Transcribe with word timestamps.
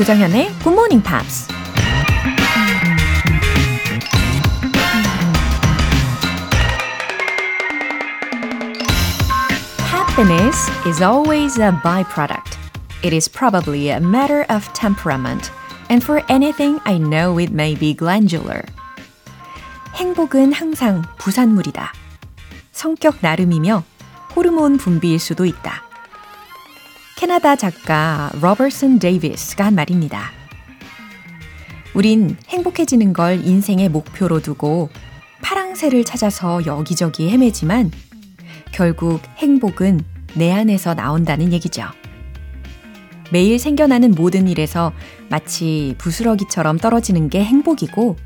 조정현의 0.00 0.48
Good 0.62 0.70
Morning 0.70 1.04
Pops. 1.04 1.46
Happiness 9.90 10.70
is 10.86 11.02
always 11.02 11.58
a 11.58 11.70
byproduct. 11.84 12.56
It 13.02 13.12
is 13.12 13.28
probably 13.28 13.90
a 13.90 14.00
matter 14.00 14.46
of 14.48 14.66
temperament. 14.72 15.50
And 15.90 16.02
for 16.02 16.24
anything 16.30 16.80
I 16.86 16.96
know 16.96 17.38
it 17.38 17.52
may 17.52 17.74
be 17.78 17.92
glandular. 17.92 18.64
행복은 19.96 20.54
항상 20.54 21.02
부산물이다. 21.18 21.92
성격 22.72 23.16
나름이며 23.20 23.84
호르몬 24.34 24.78
분비일 24.78 25.18
수도 25.18 25.44
있다. 25.44 25.89
캐나다 27.20 27.54
작가 27.54 28.30
로버슨 28.40 28.98
데이비스가 28.98 29.66
한 29.66 29.74
말입니다. 29.74 30.30
우린 31.92 32.34
행복해지는 32.48 33.12
걸 33.12 33.44
인생의 33.44 33.90
목표로 33.90 34.40
두고 34.40 34.88
파랑새를 35.42 36.04
찾아서 36.04 36.64
여기저기 36.64 37.28
헤매지만 37.28 37.90
결국 38.72 39.20
행복은 39.36 40.00
내 40.34 40.50
안에서 40.50 40.94
나온다는 40.94 41.52
얘기죠. 41.52 41.84
매일 43.30 43.58
생겨나는 43.58 44.12
모든 44.12 44.48
일에서 44.48 44.90
마치 45.28 45.96
부스러기처럼 45.98 46.78
떨어지는 46.78 47.28
게 47.28 47.44
행복이고 47.44 48.16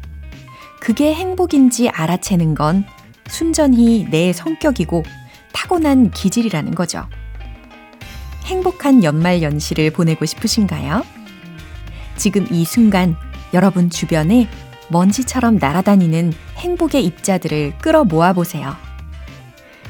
그게 0.78 1.12
행복인지 1.12 1.88
알아채는 1.88 2.54
건 2.54 2.84
순전히 3.26 4.06
내 4.08 4.32
성격이고 4.32 5.02
타고난 5.52 6.12
기질이라는 6.12 6.76
거죠. 6.76 7.08
행복한 8.45 9.02
연말 9.04 9.42
연시를 9.42 9.90
보내고 9.90 10.24
싶으신가요? 10.26 11.04
지금 12.16 12.46
이 12.51 12.64
순간 12.64 13.16
여러분 13.52 13.90
주변에 13.90 14.48
먼지처럼 14.90 15.56
날아다니는 15.56 16.32
행복의 16.56 17.04
입자들을 17.04 17.78
끌어 17.78 18.04
모아 18.04 18.32
보세요. 18.32 18.76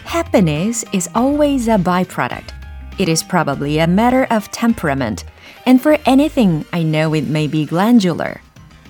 Happiness 0.06 0.86
is 0.94 1.10
always 1.16 1.68
a 1.68 1.76
byproduct. 1.76 2.54
It 2.98 3.10
is 3.10 3.26
probably 3.26 3.78
a 3.78 3.84
matter 3.84 4.26
of 4.30 4.48
temperament. 4.50 5.24
And 5.66 5.80
for 5.80 5.98
anything 6.06 6.64
I 6.72 6.82
know 6.84 7.14
it 7.16 7.28
may 7.28 7.50
be 7.50 7.66
glandular. 7.66 8.36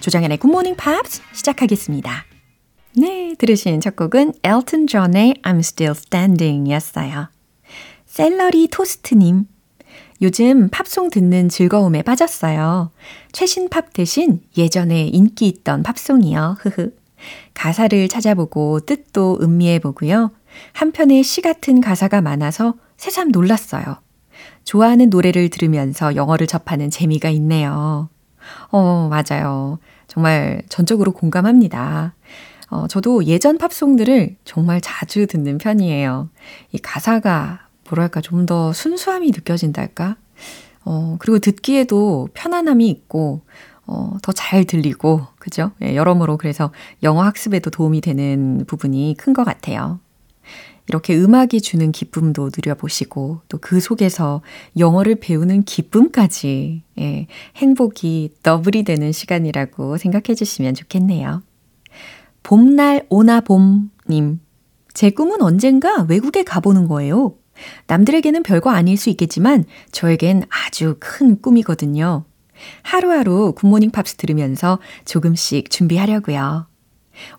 조장현의 0.00 0.38
Good 0.38 0.50
Morning 0.50 0.76
Pops 0.76 1.22
시작하겠습니다. 1.32 2.24
네, 2.96 3.34
들으신 3.38 3.80
첫 3.80 3.96
곡은 3.96 4.34
엘튼 4.42 4.86
존의 4.86 5.36
I'm 5.42 5.60
Still 5.60 5.94
Standing 5.96 6.70
였어요. 6.70 7.28
샐러리 8.06 8.68
토스트님, 8.68 9.46
요즘 10.24 10.70
팝송 10.70 11.10
듣는 11.10 11.50
즐거움에 11.50 12.00
빠졌어요. 12.00 12.90
최신 13.32 13.68
팝 13.68 13.92
대신 13.92 14.40
예전에 14.56 15.02
인기 15.02 15.46
있던 15.48 15.82
팝송이요. 15.82 16.56
흐흐. 16.60 16.94
가사를 17.52 18.08
찾아보고 18.08 18.80
뜻도 18.80 19.40
음미해보고요. 19.42 20.30
한편에 20.72 21.22
시 21.22 21.42
같은 21.42 21.82
가사가 21.82 22.22
많아서 22.22 22.72
새삼 22.96 23.32
놀랐어요. 23.32 23.98
좋아하는 24.64 25.10
노래를 25.10 25.50
들으면서 25.50 26.16
영어를 26.16 26.46
접하는 26.46 26.88
재미가 26.88 27.28
있네요. 27.28 28.08
어, 28.70 29.10
맞아요. 29.10 29.78
정말 30.06 30.62
전적으로 30.70 31.12
공감합니다. 31.12 32.14
어, 32.70 32.86
저도 32.88 33.26
예전 33.26 33.58
팝송들을 33.58 34.36
정말 34.46 34.80
자주 34.80 35.26
듣는 35.26 35.58
편이에요. 35.58 36.30
이 36.72 36.78
가사가 36.78 37.63
뭐랄까 37.88 38.20
좀 38.20 38.46
더 38.46 38.72
순수함이 38.72 39.28
느껴진달까? 39.30 40.16
어, 40.84 41.16
그리고 41.18 41.38
듣기에도 41.38 42.28
편안함이 42.34 42.88
있고, 42.90 43.42
어, 43.86 44.16
더 44.22 44.32
잘 44.32 44.64
들리고, 44.64 45.26
그죠? 45.38 45.72
예, 45.82 45.96
여러모로 45.96 46.36
그래서 46.38 46.72
영어 47.02 47.22
학습에도 47.22 47.70
도움이 47.70 48.00
되는 48.02 48.64
부분이 48.66 49.14
큰 49.18 49.32
것 49.34 49.44
같아요. 49.44 50.00
이렇게 50.88 51.16
음악이 51.16 51.62
주는 51.62 51.92
기쁨도 51.92 52.50
누려보시고, 52.54 53.40
또 53.48 53.58
그 53.58 53.80
속에서 53.80 54.42
영어를 54.78 55.14
배우는 55.16 55.62
기쁨까지, 55.64 56.82
예, 56.98 57.26
행복이 57.56 58.34
더블이 58.42 58.82
되는 58.84 59.12
시간이라고 59.12 59.96
생각해 59.96 60.34
주시면 60.34 60.74
좋겠네요. 60.74 61.42
봄날 62.42 63.06
오나 63.08 63.40
봄님. 63.40 64.40
제 64.92 65.10
꿈은 65.10 65.40
언젠가 65.42 66.02
외국에 66.02 66.44
가보는 66.44 66.86
거예요. 66.88 67.34
남들에게는 67.86 68.42
별거 68.42 68.70
아닐 68.70 68.96
수 68.96 69.10
있겠지만 69.10 69.64
저에겐 69.92 70.44
아주 70.48 70.96
큰 71.00 71.40
꿈이거든요. 71.40 72.24
하루하루 72.82 73.52
굿모닝 73.56 73.90
팝스 73.90 74.16
들으면서 74.16 74.78
조금씩 75.04 75.70
준비하려고요. 75.70 76.66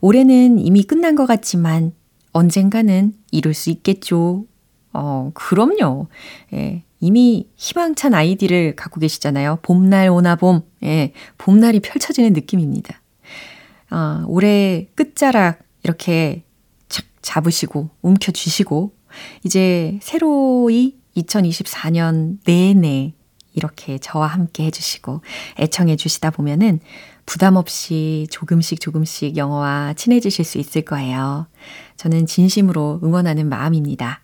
올해는 0.01 0.59
이미 0.59 0.83
끝난 0.83 1.15
것 1.15 1.25
같지만 1.25 1.93
언젠가는 2.31 3.13
이룰 3.31 3.53
수 3.53 3.69
있겠죠. 3.69 4.45
어, 4.93 5.31
그럼요. 5.33 6.07
예, 6.53 6.83
이미 6.99 7.49
희망찬 7.55 8.13
아이디를 8.13 8.75
갖고 8.75 8.99
계시잖아요. 8.99 9.59
봄날 9.61 10.09
오나 10.09 10.35
봄. 10.35 10.61
예, 10.83 11.13
봄날이 11.37 11.79
펼쳐지는 11.81 12.33
느낌입니다. 12.33 13.01
어, 13.91 14.23
올해 14.27 14.87
끝자락 14.95 15.59
이렇게 15.83 16.43
착 16.89 17.05
잡으시고 17.21 17.89
움켜쥐시고 18.01 18.94
이제 19.43 19.99
새로이 20.01 20.95
2024년 21.17 22.37
내내 22.45 23.13
이렇게 23.53 23.97
저와 23.97 24.27
함께 24.27 24.65
해주시고 24.65 25.21
애청해 25.59 25.95
주시다 25.95 26.29
보면은 26.29 26.79
부담 27.25 27.55
없이 27.55 28.27
조금씩 28.29 28.79
조금씩 28.79 29.37
영어와 29.37 29.93
친해지실 29.93 30.45
수 30.45 30.57
있을 30.57 30.83
거예요. 30.83 31.47
저는 31.97 32.27
진심으로 32.27 32.99
응원하는 33.03 33.49
마음입니다. 33.49 34.21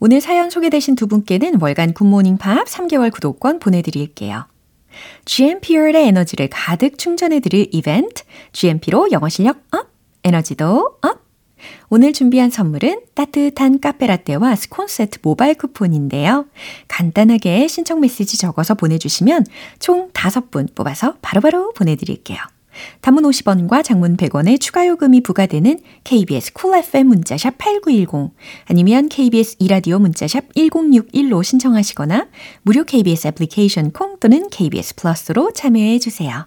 오늘 0.00 0.20
사연 0.20 0.50
소개되신 0.50 0.96
두 0.96 1.06
분께는 1.06 1.60
월간 1.60 1.92
굿모닝 1.92 2.38
팝 2.38 2.66
3개월 2.66 3.12
구독권 3.12 3.60
보내드릴게요. 3.60 4.46
GMP의 5.26 5.94
에너지를 5.94 6.48
가득 6.50 6.98
충전해드릴 6.98 7.68
이벤트, 7.72 8.24
GMP로 8.52 9.12
영어 9.12 9.28
실력 9.28 9.62
up, 9.70 9.88
에너지도 10.24 10.98
up! 11.02 11.27
오늘 11.88 12.12
준비한 12.12 12.50
선물은 12.50 13.00
따뜻한 13.14 13.80
카페라떼와 13.80 14.56
스콘 14.56 14.88
세트 14.88 15.18
모바일 15.22 15.54
쿠폰인데요. 15.54 16.46
간단하게 16.88 17.68
신청 17.68 18.00
메시지 18.00 18.38
적어서 18.38 18.74
보내주시면 18.74 19.44
총 19.78 20.10
5분 20.12 20.74
뽑아서 20.74 21.16
바로바로 21.22 21.58
바로 21.58 21.72
보내드릴게요. 21.72 22.38
단문 23.00 23.24
50원과 23.24 23.82
장문 23.82 24.16
100원의 24.16 24.60
추가 24.60 24.86
요금이 24.86 25.22
부과되는 25.22 25.80
KBS 26.04 26.52
Cool 26.52 26.84
FM 26.84 27.08
문자샵 27.08 27.58
8910 27.58 28.34
아니면 28.66 29.08
KBS 29.08 29.56
이라디오 29.58 29.98
문자샵 29.98 30.54
1061로 30.54 31.42
신청하시거나 31.42 32.28
무료 32.62 32.84
KBS 32.84 33.28
애플리케이션 33.28 33.90
콩 33.90 34.18
또는 34.20 34.48
KBS 34.50 34.96
플러스로 34.96 35.52
참여해 35.52 35.98
주세요. 35.98 36.46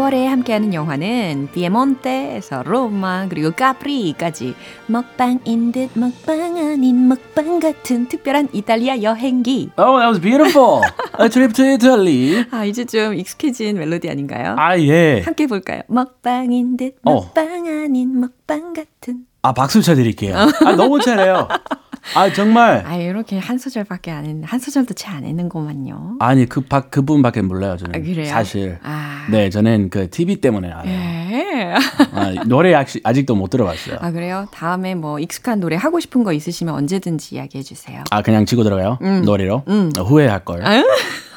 2월에 0.00 0.24
함께하는 0.26 0.72
영화는 0.72 1.48
비에몬테에서 1.52 2.62
로마 2.62 3.26
그리고 3.28 3.50
까프리까지 3.50 4.54
먹방인 4.86 5.72
듯 5.72 5.90
먹방 5.94 6.56
아닌 6.56 7.08
먹방 7.08 7.60
같은 7.60 8.08
특별한 8.08 8.48
이탈리아 8.52 9.02
여행기. 9.02 9.70
Oh, 9.76 9.98
that 9.98 10.08
was 10.08 10.20
beautiful. 10.20 10.80
A 11.20 11.28
trip 11.28 11.52
to 11.52 11.64
Italy. 11.64 12.44
아 12.50 12.64
이제 12.64 12.84
좀 12.84 13.14
익숙해진 13.14 13.78
멜로디 13.78 14.08
아닌가요? 14.08 14.54
아 14.58 14.78
예. 14.78 15.20
함께 15.20 15.46
볼까요? 15.46 15.82
먹방인 15.88 16.76
듯 16.78 16.96
어. 17.04 17.14
먹방 17.14 17.66
아닌 17.66 18.18
먹방 18.18 18.72
같은. 18.72 19.26
아 19.42 19.52
박수 19.52 19.82
쳐드릴게요. 19.82 20.34
아 20.64 20.72
너무 20.76 21.00
잘해요. 21.00 21.48
아 22.14 22.32
정말. 22.32 22.82
아 22.86 22.96
이렇게 22.96 23.38
한 23.38 23.58
소절밖에 23.58 24.10
안 24.10 24.24
했는 24.26 24.44
한 24.44 24.58
소절도 24.58 24.94
채 24.94 25.10
안 25.10 25.24
했는구만요. 25.24 26.16
아니 26.20 26.46
그박 26.46 26.90
그분밖에 26.90 27.42
몰라요 27.42 27.76
저는. 27.76 27.96
아, 27.96 28.04
그래요? 28.04 28.26
사실. 28.26 28.78
아. 28.82 29.26
네 29.30 29.50
저는 29.50 29.90
그 29.90 30.08
TV 30.08 30.36
때문에 30.36 30.70
알아요. 30.70 30.90
예. 30.90 31.74
아, 32.12 32.32
노래 32.46 32.74
아직, 32.74 33.00
아직도 33.04 33.34
못 33.34 33.50
들어봤어요. 33.50 33.98
아 34.00 34.10
그래요? 34.12 34.46
다음에 34.52 34.94
뭐 34.94 35.18
익숙한 35.18 35.60
노래 35.60 35.76
하고 35.76 36.00
싶은 36.00 36.24
거 36.24 36.32
있으시면 36.32 36.74
언제든지 36.74 37.34
이야기해 37.36 37.62
주세요. 37.62 38.02
아 38.10 38.22
그냥 38.22 38.44
치고 38.46 38.62
들어가요? 38.64 38.98
노래로? 39.24 39.64
어, 39.66 40.02
후회할 40.02 40.44
걸. 40.44 40.64
아유? 40.64 40.84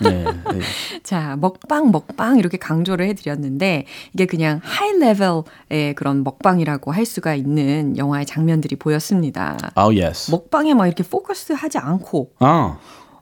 네, 0.02 0.24
네. 0.24 0.60
자, 1.04 1.36
먹방, 1.40 1.92
먹방 1.92 2.38
이렇게 2.38 2.58
강조를 2.58 3.08
해드렸는데 3.08 3.86
이게 4.14 4.26
그냥 4.26 4.60
하이 4.64 4.92
레벨의 5.00 5.94
그런 5.96 6.24
먹방이라고 6.24 6.92
할 6.92 7.06
수가 7.06 7.36
있는 7.36 7.96
영화의 7.98 8.26
장면들이 8.26 8.76
보였습니다. 8.76 9.58
Oh 9.78 10.00
yes. 10.02 10.32
먹 10.32 10.50
방에 10.54 10.76
막 10.76 10.86
이렇게 10.86 11.02
포커스하지 11.04 11.80
않고, 11.80 12.34
어, 12.40 12.78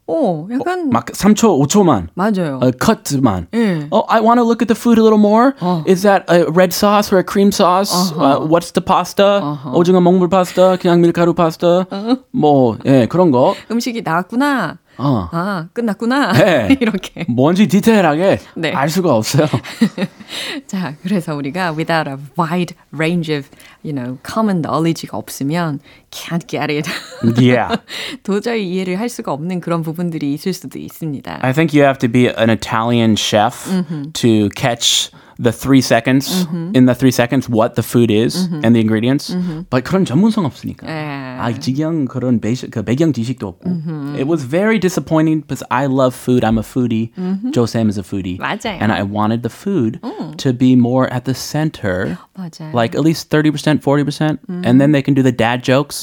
어, 0.07 0.48
약간 0.51 0.89
막 0.89 1.06
3초, 1.06 1.57
5초만. 1.66 2.10
맞아요. 2.13 2.60
어, 2.62 2.72
컷만. 2.72 3.48
예. 3.54 3.88
Oh, 3.89 4.04
I 4.10 4.19
want 4.19 4.39
to 4.39 4.44
look 4.44 4.60
at 4.62 4.68
the 4.68 4.75
food 4.75 5.00
a 5.00 5.01
little 5.04 5.18
more. 5.18 5.54
어. 5.62 5.83
Is 5.88 6.01
that 6.04 6.25
a 6.28 6.44
red 6.51 6.74
sauce 6.74 7.13
or 7.13 7.19
a 7.19 7.24
cream 7.24 7.51
sauce? 7.54 8.12
Uh, 8.12 8.44
what's 8.45 8.72
the 8.74 8.83
pasta? 8.83 9.39
오징어 9.74 10.01
먹물 10.01 10.28
파스타, 10.28 10.75
그냥 10.75 11.00
밀가루 11.00 11.33
파스타. 11.33 11.86
뭐, 12.31 12.78
예, 12.86 13.06
그런 13.07 13.31
거. 13.31 13.56
음식이 13.72 14.01
나왔구나. 14.04 14.80
어. 15.01 15.30
아, 15.31 15.68
끝났구나. 15.74 16.33
네. 16.33 16.77
이렇게. 16.80 17.25
뭔지 17.27 17.68
디테일하게 17.68 18.39
네. 18.56 18.71
알 18.71 18.89
수가 18.89 19.15
없어요. 19.15 19.48
자, 20.68 20.95
그래서 21.01 21.36
우리가 21.36 21.74
without 21.75 22.09
a 22.09 22.15
wide 22.38 22.75
range 22.94 23.36
of, 23.36 23.48
you 23.83 23.94
know, 23.94 24.18
common 24.25 24.62
knowledge가 24.62 25.18
없으면 25.18 25.80
can't 26.12 26.48
get 26.48 26.71
it. 26.71 26.89
yeah. 27.42 27.77
도저히 28.24 28.69
이해를 28.69 29.00
할 29.00 29.09
수가 29.09 29.33
없는 29.33 29.59
그런 29.59 29.81
부분들이 29.81 30.33
있을 30.33 30.53
수도 30.53 30.80
있습니다. 30.80 31.39
I 31.42 31.54
think 31.54 31.77
you 31.77 31.86
have 31.86 32.00
to 32.00 32.09
be 32.09 32.27
an 32.27 32.50
Italian 32.50 33.15
chef 33.15 33.68
to 34.13 34.50
catch 34.56 35.12
the 35.40 35.52
three 35.52 35.81
seconds 35.81 36.46
in 36.72 36.87
the 36.87 36.94
three 36.94 37.10
seconds 37.10 37.48
what 37.48 37.75
the 37.75 37.82
food 37.82 38.10
is 38.10 38.48
and 38.62 38.75
the 38.75 38.81
ingredients. 38.81 39.34
But 39.70 39.84
그런 39.84 40.04
전문성 40.04 40.44
없으니까. 40.44 40.87
예. 40.88 41.37
아, 41.38 41.52
지경 41.52 42.06
그런 42.06 42.40
베이스, 42.40 42.69
그 42.70 42.82
배경 42.82 43.12
지식도 43.12 43.46
없고. 43.46 43.70
It 44.16 44.26
was 44.26 44.44
very 44.44 44.78
disappointing 44.78 45.40
because 45.40 45.62
I 45.70 45.87
love 45.87 46.14
food. 46.14 46.44
I'm 46.44 46.58
a 46.58 46.64
foodie. 46.64 47.12
Joe 47.52 47.66
Sam 47.66 47.88
is 47.88 47.98
a 47.98 48.02
foodie. 48.02 48.38
맞아요. 48.38 48.81
And 48.81 48.93
I 48.93 49.02
wanted 49.02 49.43
the 49.43 49.52
food 49.52 50.00
to 50.38 50.52
be 50.52 50.75
more 50.76 51.06
at 51.12 51.25
the 51.25 51.34
center. 51.34 52.19
맞아요. 52.37 52.72
Like 52.72 52.94
at 52.94 53.02
least 53.04 53.28
30%, 53.31 53.81
40%. 53.82 54.38
And 54.64 54.81
then 54.81 54.93
they 54.93 55.02
can 55.02 55.14
do 55.14 55.22
the 55.22 55.32
dad 55.32 55.62
jokes, 55.62 56.02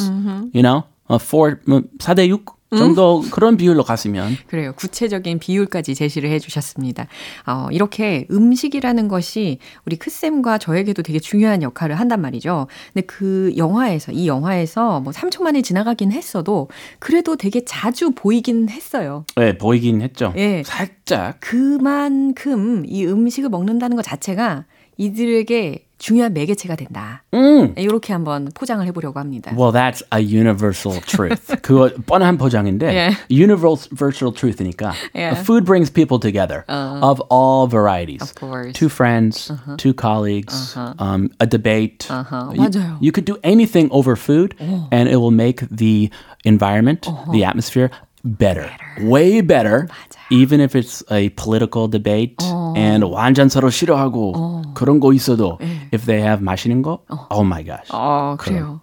you 0.54 0.62
know? 0.62 0.84
어, 1.10 1.20
4, 1.20 1.60
뭐, 1.68 1.82
4대 2.00 2.30
6 2.30 2.46
정도 2.77 3.23
그런 3.31 3.57
비율로 3.57 3.83
갔으면. 3.83 4.37
그래요. 4.47 4.73
구체적인 4.77 5.39
비율까지 5.39 5.95
제시를 5.95 6.31
해주셨습니다. 6.31 7.07
어, 7.47 7.69
이렇게 7.71 8.27
음식이라는 8.31 9.09
것이 9.09 9.59
우리 9.87 9.97
크 9.97 10.11
쌤과 10.11 10.59
저에게도 10.59 11.03
되게 11.03 11.19
중요한 11.19 11.63
역할을 11.63 11.99
한단 11.99 12.21
말이죠. 12.21 12.67
근데 12.93 13.07
그 13.07 13.53
영화에서, 13.57 14.13
이 14.13 14.27
영화에서 14.27 15.01
뭐 15.01 15.13
3초 15.13 15.43
만에 15.43 15.63
지나가긴 15.63 16.13
했어도 16.13 16.69
그래도 16.99 17.37
되게 17.37 17.65
자주 17.65 18.11
보이긴 18.11 18.69
했어요. 18.69 19.25
네, 19.37 19.57
보이긴 19.57 20.03
했죠. 20.03 20.35
예. 20.37 20.63
살짝. 20.65 21.39
그만큼 21.41 22.85
이 22.87 23.07
음식을 23.07 23.49
먹는다는 23.49 23.97
것 23.97 24.03
자체가 24.03 24.67
이들에게 24.99 25.88
중요한 25.98 26.34
매개체가 26.34 26.76
된다. 26.76 27.24
음. 27.34 27.74
이렇게 27.78 28.12
한번 28.12 28.50
포장을 28.54 28.86
해보려고 28.88 29.20
합니다. 29.20 29.54
Well, 29.56 29.72
that's 29.72 30.04
a 30.14 30.20
universal 30.22 31.00
truth. 31.02 31.56
그거 31.62 31.90
뻔한 32.06 32.38
포장인데 32.38 32.94
예. 32.94 33.12
universal 33.32 34.34
truth니까 34.34 34.92
예. 35.16 35.32
food 35.32 35.64
brings 35.64 35.90
people 35.90 36.20
together 36.20 36.66
of 36.68 37.22
all 37.32 37.70
varieties. 37.70 38.22
Of 38.22 38.36
course. 38.36 38.74
Two 38.74 38.90
friends, 38.90 39.50
two 39.78 39.94
colleagues, 39.94 40.76
um, 41.00 41.30
a 41.40 41.48
debate. 41.48 42.08
Uh-huh. 42.10 42.52
You, 42.54 42.68
맞아요. 42.68 42.98
you 43.00 43.12
could 43.14 43.26
do 43.26 43.38
anything 43.44 43.88
over 43.92 44.18
food, 44.18 44.56
and 44.92 45.08
it 45.08 45.18
will 45.18 45.32
make 45.32 45.64
the 45.72 46.10
environment, 46.44 47.08
the 47.32 47.46
atmosphere 47.46 47.90
better, 48.25 48.71
way 49.01 49.41
better. 49.41 49.89
Even 50.31 50.61
if 50.61 50.75
it's 50.75 51.03
a 51.11 51.31
political 51.31 51.89
debate 51.89 52.37
and 52.77 53.03
완전 53.05 53.49
서로 53.49 53.71
싫어하고 53.71 54.75
그런 54.75 55.01
거 55.01 55.13
있어도 55.15 55.59
if 55.93 56.05
they 56.05 56.21
have 56.23 56.45
맛있는 56.45 56.83
거, 56.83 57.01
oh 57.31 57.45
my 57.47 57.65
gosh. 57.65 57.89
어, 57.91 58.37
그래요. 58.39 58.81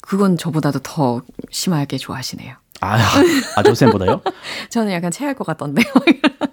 그건 0.00 0.36
저보다도 0.36 0.80
더 0.80 1.22
심하게 1.50 1.96
좋아하시네요. 1.96 2.54
아, 2.84 2.98
아 3.56 3.62
조쌤보다요? 3.62 4.20
저는 4.70 4.92
약간 4.92 5.10
체할 5.10 5.34
것 5.34 5.46
같던데요. 5.46 5.86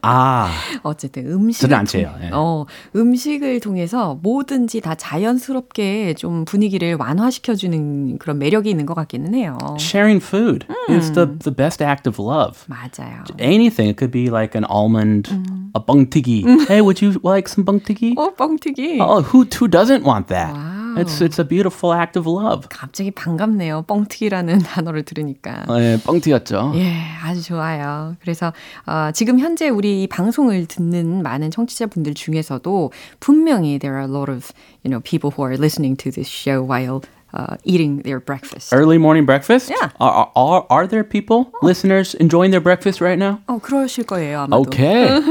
아, 0.01 0.49
어쨌든 0.83 1.31
음식 1.31 1.61
저는 1.61 1.77
안 1.77 1.85
체해요. 1.85 2.13
예. 2.23 2.29
어, 2.33 2.65
음식을 2.95 3.59
통해서 3.59 4.17
뭐든지 4.23 4.81
다 4.81 4.95
자연스럽게 4.95 6.15
좀 6.15 6.45
분위기를 6.45 6.95
완화시켜주는 6.95 8.17
그런 8.17 8.39
매력이 8.39 8.69
있는 8.69 8.85
것 8.85 8.93
같기는 8.93 9.33
해요. 9.35 9.57
sharing 9.79 10.23
food 10.23 10.65
is 10.89 11.11
the, 11.13 11.27
the 11.39 11.53
best 11.53 11.83
act 11.83 12.07
of 12.07 12.19
love. 12.21 12.65
맞아요. 12.67 13.23
Anything. 13.39 13.89
It 13.89 13.97
could 13.97 14.11
be 14.11 14.29
like 14.29 14.55
an 14.55 14.65
almond, 14.65 15.29
a 15.75 15.79
bungtigi. 15.79 16.43
Hey, 16.67 16.81
would 16.81 17.01
you 17.01 17.19
like 17.23 17.47
some 17.47 17.65
bungtigi? 17.65 18.15
어, 18.15 18.33
뻥튀기. 18.35 18.99
Oh, 19.01 19.21
who 19.21 19.45
who 19.45 19.67
doesn't 19.67 20.03
want 20.03 20.27
that? 20.27 20.53
Wow. 20.53 20.80
It's 20.97 21.21
it's 21.21 21.39
a 21.39 21.47
beautiful 21.47 21.97
act 21.97 22.17
of 22.17 22.29
love. 22.29 22.67
갑자기 22.69 23.11
반갑네요. 23.11 23.83
뻥튀기라는 23.83 24.59
단어를 24.59 25.03
들으니까. 25.03 25.65
예, 25.79 25.97
뻥튀였죠. 26.03 26.73
예, 26.75 26.95
아주 27.23 27.43
좋아요. 27.43 28.15
그래서 28.21 28.53
어, 28.85 29.11
지금 29.13 29.39
현재 29.39 29.69
우리 29.69 30.03
이 30.03 30.07
방송을 30.07 30.65
듣는 30.65 31.23
많은 31.23 31.51
청취자분들 31.51 32.13
중에서도 32.13 32.91
분명히 33.19 33.79
there 33.79 33.97
are 33.97 34.07
a 34.07 34.11
lot 34.11 34.31
of 34.31 34.51
you 34.83 34.89
know 34.89 35.01
people 35.01 35.31
who 35.31 35.43
are 35.43 35.57
listening 35.57 35.95
to 35.97 36.11
this 36.11 36.29
show 36.29 36.61
while 36.63 37.01
uh, 37.33 37.55
eating 37.63 38.01
their 38.03 38.19
breakfast. 38.19 38.73
Early 38.73 38.97
morning 38.97 39.25
breakfast? 39.25 39.69
Yeah. 39.69 39.89
Are, 39.99 40.31
are, 40.35 40.65
are 40.69 40.87
there 40.87 41.03
people, 41.03 41.51
listeners, 41.61 42.13
enjoying 42.15 42.51
their 42.51 42.61
breakfast 42.61 43.01
right 43.01 43.17
now? 43.17 43.39
어, 43.47 43.59
그러실 43.59 44.05
거예요, 44.05 44.41
아마도. 44.47 44.61
Okay. 44.67 45.21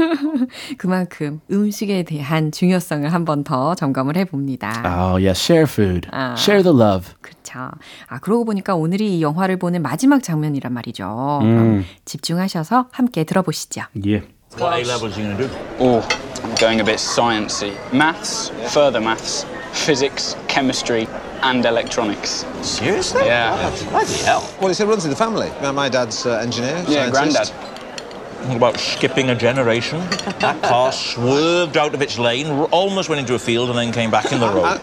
그만큼 0.77 1.41
음식에 1.51 2.03
대한 2.03 2.51
중요성을 2.51 3.11
한 3.11 3.25
번 3.25 3.43
더 3.43 3.75
점검을 3.75 4.17
해봅니다. 4.17 4.83
oh, 4.85 5.17
yes. 5.17 5.39
Share 5.39 5.65
food. 5.67 6.07
아. 6.11 6.35
Share 6.37 6.63
the 6.63 6.75
love. 6.75 7.13
그렇죠. 7.21 7.71
아, 8.07 8.19
그러고 8.19 8.45
보니까 8.45 8.75
오늘이 8.75 9.17
이 9.17 9.21
영화를 9.21 9.57
보는 9.57 9.81
마지막 9.81 10.23
장면이란 10.23 10.73
말이죠. 10.73 11.39
그럼 11.41 11.85
집중하셔서 12.05 12.87
함께 12.91 13.23
들어보시죠. 13.23 13.83
Yeah. 13.95 14.25
What 14.59 14.73
A 14.77 14.83
levels 14.83 15.17
are 15.17 15.21
you 15.23 15.33
going 15.33 15.37
to 15.37 15.47
do? 15.47 15.49
Oh, 15.79 16.01
I'm 16.43 16.53
going 16.59 16.81
a 16.81 16.83
bit 16.83 16.99
sciencey. 16.99 17.71
Maths, 17.93 18.49
further 18.73 18.99
maths, 18.99 19.45
physics, 19.71 20.35
chemistry, 20.49 21.07
and 21.43 21.65
electronics. 21.65 22.45
Seriously? 22.61 23.25
Yeah. 23.25 23.69
Bloody 23.89 24.13
hell. 24.23 24.47
Well, 24.59 24.69
it's 24.69 24.79
a 24.79 24.85
run 24.87 24.99
through 24.99 25.09
the 25.09 25.15
family. 25.15 25.49
My, 25.61 25.71
my 25.71 25.89
dad's 25.89 26.25
uh, 26.25 26.37
engineer. 26.37 26.83
Yeah, 26.87 27.11
scientist. 27.11 27.53
granddad. 27.53 28.47
What 28.47 28.57
about 28.57 28.77
skipping 28.79 29.29
a 29.29 29.35
generation? 29.35 29.99
That 30.39 30.61
car 30.63 30.91
swerved 31.11 31.77
out 31.77 31.93
of 31.93 32.01
its 32.01 32.17
lane, 32.17 32.47
almost 32.71 33.07
went 33.09 33.19
into 33.19 33.35
a 33.35 33.39
field, 33.39 33.69
and 33.69 33.77
then 33.77 33.91
came 33.91 34.09
back 34.09 34.31
in 34.31 34.39
the 34.39 34.49
road. 34.53 34.81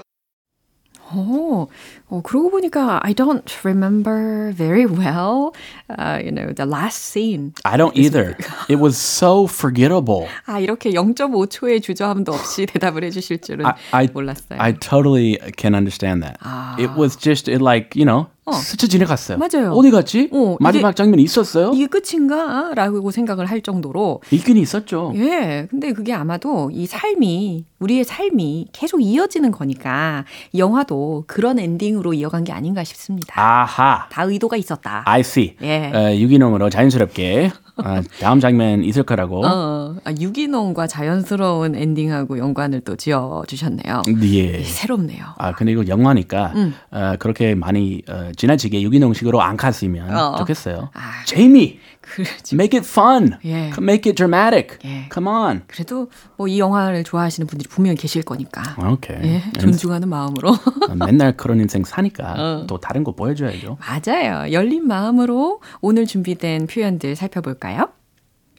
오, 1.11 1.69
어, 2.11 2.21
그러고 2.23 2.51
보니까 2.51 3.01
I 3.03 3.15
don't 3.15 3.45
remember 3.65 4.53
very 4.55 4.87
well, 4.87 5.53
uh, 5.91 6.19
you 6.23 6.33
know, 6.33 6.53
the 6.55 6.67
last 6.67 6.99
scene. 7.13 7.53
I 7.65 7.77
don't 7.77 7.97
either. 7.97 8.37
It 8.69 8.81
was 8.81 8.97
so 8.97 9.45
forgettable. 9.47 10.27
아, 10.47 10.59
이렇게 10.59 10.91
0.5초의 10.91 11.83
주저함도 11.83 12.33
없이 12.33 12.67
대답을 12.67 13.05
해주실 13.05 13.41
줄은 13.41 13.67
I, 13.67 13.75
I, 13.93 14.09
몰랐어요. 14.13 14.59
I 14.59 14.73
totally 14.75 15.39
can 15.59 15.75
understand 15.75 16.23
that. 16.23 16.39
It 16.79 16.99
was 16.99 17.17
just 17.17 17.51
it 17.51 17.61
like, 17.63 17.95
you 17.95 18.07
know, 18.07 18.29
스쳐 18.53 18.87
지나갔어요. 18.87 19.37
맞아요. 19.39 19.73
어디 19.73 19.91
갔지? 19.91 20.31
어, 20.33 20.57
마지막 20.61 20.97
장면이 20.97 21.23
있었어요? 21.23 21.73
이게 21.75 21.87
끝인가? 21.87 22.73
라고 22.75 23.11
생각을 23.11 23.45
할 23.47 23.61
정도로 23.61 24.23
있긴 24.31 24.57
있었죠. 24.57 25.13
예, 25.17 25.67
근데 25.69 25.93
그게 25.93 26.15
아마도 26.15 26.71
이 26.73 26.87
삶이, 26.87 27.67
우리의 27.79 28.05
삶이 28.05 28.69
계속 28.73 29.03
이어지는 29.03 29.51
거니까 29.51 30.25
이 30.53 30.59
영화도 30.61 31.25
그런 31.27 31.59
엔딩 31.59 31.98
으로 31.99 32.15
이어간 32.15 32.45
게 32.45 32.53
아닌가 32.53 32.85
싶습니다. 32.85 33.35
아하. 33.41 34.07
다 34.11 34.23
의도가 34.23 34.57
있었다. 34.57 35.03
I 35.07 35.21
see. 35.21 35.57
예. 35.63 35.91
어, 35.93 36.15
유기농으로 36.15 36.71
자연스럽게 36.71 37.51
아, 37.77 38.03
다음 38.21 38.41
장면 38.41 38.83
있을 38.85 39.03
거라고. 39.03 39.45
어, 39.45 39.97
아, 40.05 40.11
유기농과 40.19 40.87
자연스러운 40.87 41.75
엔딩하고 41.75 42.39
연관을 42.39 42.81
또 42.83 42.97
지어 42.97 43.43
주셨네요. 43.47 44.03
예. 44.23 44.63
새롭네요. 44.63 45.25
아 45.39 45.53
근데 45.53 45.73
이거 45.73 45.87
영화니까 45.87 46.53
음. 46.57 46.75
어, 46.91 47.15
그렇게 47.19 47.55
많이 47.55 48.03
어, 48.09 48.31
지나치게 48.37 48.81
유기농식으로 48.83 49.41
안 49.43 49.57
갔으면 49.57 50.17
어. 50.17 50.37
좋겠어요. 50.37 50.91
아. 50.95 51.25
제이미, 51.25 51.79
그렇지. 52.15 52.55
make 52.55 52.79
it 52.79 52.89
fun, 52.89 53.39
예. 53.45 53.71
make 53.79 54.09
it 54.11 54.15
dramatic. 54.15 54.79
예. 54.85 55.09
Come 55.13 55.29
on. 55.29 55.63
그래도 55.67 56.11
뭐 56.37 56.49
이 56.49 56.59
영화를 56.59 57.05
좋아하시는 57.05 57.47
분들이 57.47 57.69
분명 57.69 57.95
계실 57.95 58.23
거니까. 58.23 58.63
오케이. 58.91 59.17
예, 59.23 59.43
존중하는 59.61 60.09
마음으로. 60.09 60.51
어, 60.51 60.95
맨날 61.07 61.37
그런 61.37 61.61
인생 61.61 61.85
사니까 61.85 62.35
어. 62.63 62.67
또 62.67 62.79
다른 62.81 63.05
거 63.05 63.13
보여줘야죠. 63.15 63.77
맞아요. 63.81 64.53
열린 64.53 64.87
마음으로 64.87 65.61
오늘 65.81 66.07
준비된 66.07 66.67
표현들 66.69 67.17
살펴볼까요? 67.17 67.91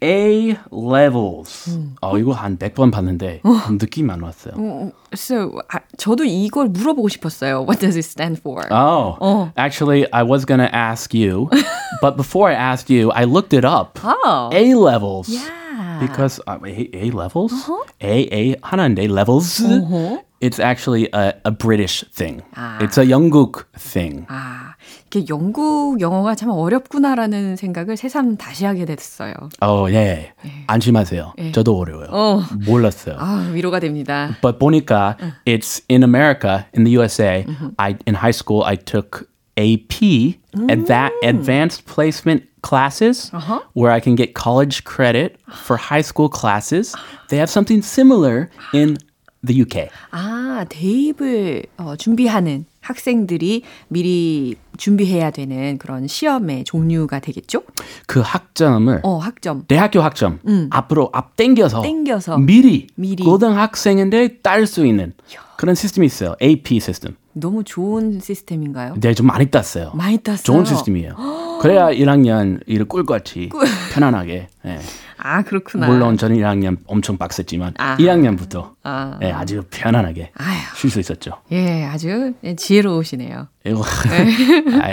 A 0.03 0.57
levels. 0.71 1.79
어 2.03 2.19
이거 2.19 2.33
한 2.33 2.59
100번 2.59 2.91
봤는데 2.93 3.41
느낌 3.79 4.11
안 4.11 4.21
왔어요. 4.21 4.55
어, 4.57 4.91
So, 5.15 5.53
아, 5.73 5.81
저도 5.97 6.25
이걸 6.25 6.69
물어보고 6.69 7.09
싶었어요. 7.09 7.61
What 7.63 7.81
does 7.81 7.97
it 7.97 8.05
stand 8.05 8.39
for? 8.41 8.67
Oh, 8.71 9.17
어. 9.21 9.53
actually, 9.57 10.05
I 10.13 10.23
was 10.23 10.45
gonna 10.45 10.69
ask 10.73 11.15
you, 11.15 11.49
but 12.03 12.17
before 12.17 12.51
I 12.51 12.55
asked 12.55 12.91
you, 12.91 13.11
I 13.13 13.25
looked 13.25 13.55
it 13.57 13.65
up. 13.65 13.99
Oh. 14.05 14.51
A 14.53 14.75
levels. 14.75 15.29
Yeah. 15.31 16.01
Because 16.01 16.41
uh, 16.47 16.59
A, 16.67 16.91
A 16.93 17.11
levels, 17.13 17.53
A 18.03 18.29
A 18.31 18.57
하나인데 18.61 19.09
levels. 19.09 19.63
It's 20.41 20.59
actually 20.61 21.09
a, 21.15 21.35
a 21.47 21.51
British 21.51 22.05
thing. 22.13 22.43
It's 22.81 22.99
a 22.99 23.07
영국 23.07 23.65
thing. 23.79 24.27
아, 24.29 24.68
이게 25.12 25.26
영국 25.28 26.00
영어가 26.02 26.36
참 26.36 26.50
어렵구나라는 26.52 27.56
생각을 27.56 27.98
새삼 27.98 28.38
다시 28.38 28.66
하게 28.66 28.86
됐어요. 28.86 29.34
어, 29.60 29.88
예. 29.90 30.34
안심하세요. 30.68 31.34
저도 31.52 31.78
어려워요. 31.80 32.08
어. 32.12 32.44
몰랐어요. 32.66 33.16
아, 33.18 33.50
위로가 33.52 33.80
됩니다. 33.80 34.38
But 34.42 34.60
보니까 34.60 35.18
it's 35.48 35.82
in 35.90 36.04
America, 36.04 36.66
in 36.78 36.84
the 36.84 36.96
USA. 36.96 37.44
I 37.78 37.96
in 38.08 38.14
high 38.16 38.34
school 38.34 38.64
I 38.64 38.76
took 38.78 39.28
AP, 39.58 40.40
and 40.70 40.86
that 40.88 41.12
advanced 41.24 41.86
placement 41.86 42.44
classes 42.62 43.32
where 43.74 43.92
I 43.92 44.00
can 44.00 44.16
get 44.16 44.36
college 44.36 44.84
credit 44.84 45.38
for 45.66 45.76
high 45.78 46.04
school 46.06 46.30
classes. 46.30 46.96
They 47.30 47.38
have 47.38 47.50
something 47.50 47.82
similar 47.82 48.50
in 48.74 48.98
the 49.44 49.60
UK. 49.62 49.90
아, 50.12 50.66
대입을 50.70 51.66
어, 51.78 51.96
준비하는 51.96 52.66
학생들이 52.82 53.64
미리 53.88 54.56
준비해야 54.78 55.32
되는 55.32 55.78
그런 55.78 56.08
시험의 56.08 56.64
종류가 56.64 57.20
되겠죠? 57.20 57.64
그 58.08 58.22
학점을 58.22 59.02
어, 59.04 59.18
학점. 59.18 59.64
대학교 59.68 60.02
학점 60.02 60.40
앞으로 60.72 61.10
앞 61.14 61.36
당겨서 61.36 61.82
땡겨서 61.82 62.38
미리, 62.38 62.88
미리. 62.96 63.24
고등학생인데 63.24 64.38
딸 64.42 64.66
수 64.66 64.86
있는 64.86 65.14
그런 65.58 65.76
시스템이 65.76 66.06
있어요. 66.08 66.36
AP 66.42 66.80
시스템. 66.80 67.16
너무 67.34 67.64
좋은 67.64 68.20
시스템인가요? 68.20 68.96
네, 69.00 69.14
좀 69.14 69.28
많이 69.28 69.46
땄어요. 69.48 69.92
많이 69.94 70.18
땄어요. 70.18 70.44
좋은 70.44 70.66
시스템이에요. 70.66 71.16
그래야 71.62 71.88
1학년 71.90 72.62
일을 72.68 72.86
꿀같이 72.86 73.50
편안하게. 73.94 74.48
예. 74.66 74.80
아, 75.22 75.42
그렇구나. 75.44 75.88
물론 75.88 76.18
저는 76.18 76.38
1학년 76.38 76.78
엄청 76.88 77.18
빡셌지만 77.18 77.74
아. 77.78 77.98
2학년부터 77.98 78.74
아. 78.84 79.20
예, 79.22 79.32
아주 79.32 79.64
편안하게. 79.70 80.32
쉴 80.76 80.90
수 80.90 81.00
있었죠. 81.00 81.34
예, 81.52 81.84
아주 81.86 82.34
지혜로우시네요. 82.58 83.48
It 83.66 83.76
was, 83.76 83.90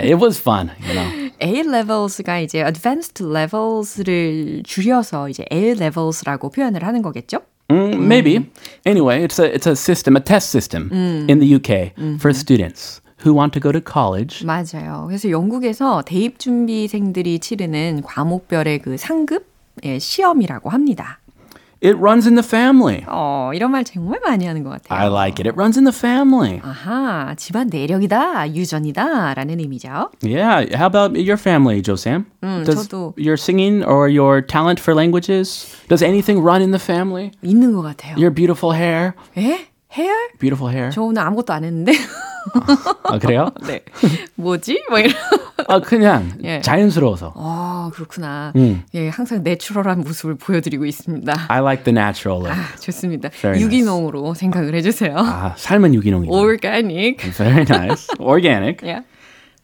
it 0.03 0.15
was 0.15 0.39
fun, 0.39 0.69
you 0.83 0.93
know. 0.93 1.31
A 1.41 1.59
levels가 1.61 2.39
이제 2.39 2.61
advanced 2.63 3.23
levels를 3.23 4.63
줄여서 4.65 5.29
이제 5.29 5.45
A 5.51 5.71
levels라고 5.71 6.49
표현을 6.49 6.83
하는 6.83 7.01
거겠죠? 7.01 7.39
Mm, 7.69 7.95
maybe. 8.05 8.49
Anyway, 8.85 9.23
it's 9.25 9.39
a 9.39 9.51
it's 9.53 9.67
a 9.67 9.75
system, 9.75 10.15
a 10.15 10.23
test 10.23 10.49
system 10.49 10.89
in 11.29 11.39
the 11.39 11.55
UK 11.55 11.91
for 12.19 12.31
students 12.33 13.01
who 13.25 13.33
want 13.33 13.51
to 13.53 13.59
go 13.59 13.71
to 13.71 13.81
college. 13.81 14.45
맞아요. 14.45 15.05
그래서 15.07 15.29
영국에서 15.29 16.01
대입 16.05 16.39
준비생들이 16.39 17.39
치르는 17.39 18.03
과목별의 18.03 18.79
그 18.79 18.95
상급 18.97 19.45
예, 19.84 19.98
시험이라고 19.98 20.70
합니다. 20.70 21.18
It 21.84 21.96
runs 21.98 22.28
in 22.28 22.36
the 22.36 22.46
family. 22.46 23.02
어, 23.08 23.50
이런 23.54 23.72
말 23.72 23.82
정말 23.82 24.20
많이 24.24 24.46
하는 24.46 24.62
것 24.62 24.70
같아요. 24.70 24.96
I 25.00 25.08
like 25.08 25.42
it. 25.42 25.48
It 25.48 25.56
runs 25.58 25.76
in 25.76 25.84
the 25.84 25.92
family. 25.92 26.60
아하, 26.62 27.34
집안 27.36 27.66
내력이다, 27.72 28.54
유전이다 28.54 29.34
라는 29.34 29.58
의미죠. 29.58 30.10
Yeah. 30.22 30.70
How 30.76 30.86
about 30.86 31.18
your 31.18 31.36
family, 31.36 31.82
Joe 31.82 31.96
Sam? 31.96 32.26
does 32.64 32.86
저도- 32.88 33.14
your 33.18 33.34
singing 33.34 33.82
or 33.84 34.08
your 34.08 34.46
talent 34.46 34.80
for 34.80 34.94
languages 34.94 35.66
does 35.88 36.04
anything 36.04 36.40
run 36.40 36.62
in 36.62 36.70
the 36.70 36.78
family? 36.78 37.32
있는 37.42 37.72
것 37.72 37.82
같아요. 37.82 38.14
Your 38.14 38.30
beautiful 38.32 38.78
hair, 38.78 39.14
에? 39.36 39.66
헤어? 39.93 40.11
beautiful 40.39 40.73
hair. 40.73 40.91
저 40.91 41.01
오늘 41.01 41.21
아무것도 41.21 41.53
안 41.53 41.63
했는데. 41.63 41.93
아 43.03 43.17
그래요? 43.19 43.49
네. 43.67 43.81
뭐지? 44.35 44.83
뭐 44.89 44.99
이런. 44.99 45.13
아 45.67 45.79
그냥 45.79 46.31
예. 46.43 46.61
자연스러워서. 46.61 47.33
아, 47.35 47.89
그렇구나. 47.93 48.53
음. 48.55 48.83
예, 48.93 49.09
항상 49.09 49.43
내추럴한 49.43 49.99
모습을 50.01 50.35
보여드리고 50.35 50.85
있습니다. 50.85 51.45
I 51.49 51.59
like 51.61 51.83
the 51.83 51.93
natural 51.93 52.41
look. 52.41 52.51
아, 52.51 52.75
좋습니다. 52.79 53.29
Very 53.29 53.57
nice. 53.59 53.63
유기농으로 53.65 54.33
생각을 54.33 54.75
해주세요. 54.75 55.15
아, 55.17 55.53
삶은 55.57 55.93
유기농이다. 55.93 56.31
Organic. 56.33 57.17
Very 57.31 57.65
nice. 57.67 58.07
Organic. 58.19 58.77
예. 58.87 59.03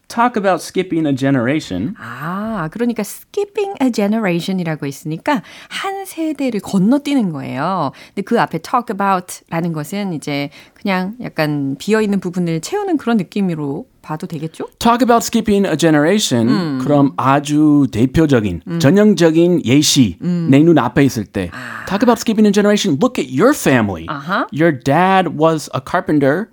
Talk 0.07 0.37
about 0.37 0.61
skipping 0.61 1.07
a 1.07 1.15
generation. 1.15 1.95
아, 1.97 2.69
그러니까 2.71 3.01
skipping 3.01 3.73
a 3.81 3.91
generation이라고 3.91 4.85
있으니까 4.85 5.41
한 5.69 6.05
세대를 6.05 6.59
건너뛰는 6.59 7.31
거예요. 7.31 7.91
근데 8.09 8.21
그 8.21 8.39
앞에 8.39 8.59
talk 8.59 8.93
about라는 8.93 9.73
것은 9.73 10.13
이제 10.13 10.49
그냥 10.75 11.15
약간 11.21 11.75
비어 11.79 12.01
있는 12.01 12.19
부분을 12.19 12.61
채우는 12.61 12.97
그런 12.97 13.17
느낌으로 13.17 13.87
봐도 14.03 14.27
되겠죠? 14.27 14.67
Talk 14.77 15.01
about 15.01 15.23
skipping 15.23 15.65
a 15.65 15.77
generation. 15.77 16.77
그럼 16.79 17.13
아주 17.17 17.87
대표적인 17.91 18.61
전형적인 18.79 19.65
예시 19.65 20.17
내눈 20.21 20.77
앞에 20.77 21.03
있을 21.05 21.25
때 21.25 21.49
Talk 21.87 22.03
about 22.03 22.19
skipping 22.19 22.45
a 22.45 22.51
generation. 22.51 22.99
Look 23.01 23.17
at 23.17 23.31
your 23.31 23.53
family. 23.55 24.05
Uh-huh. 24.07 24.45
Your 24.51 24.71
dad 24.71 25.39
was 25.39 25.69
a 25.73 25.81
carpenter. 25.81 26.49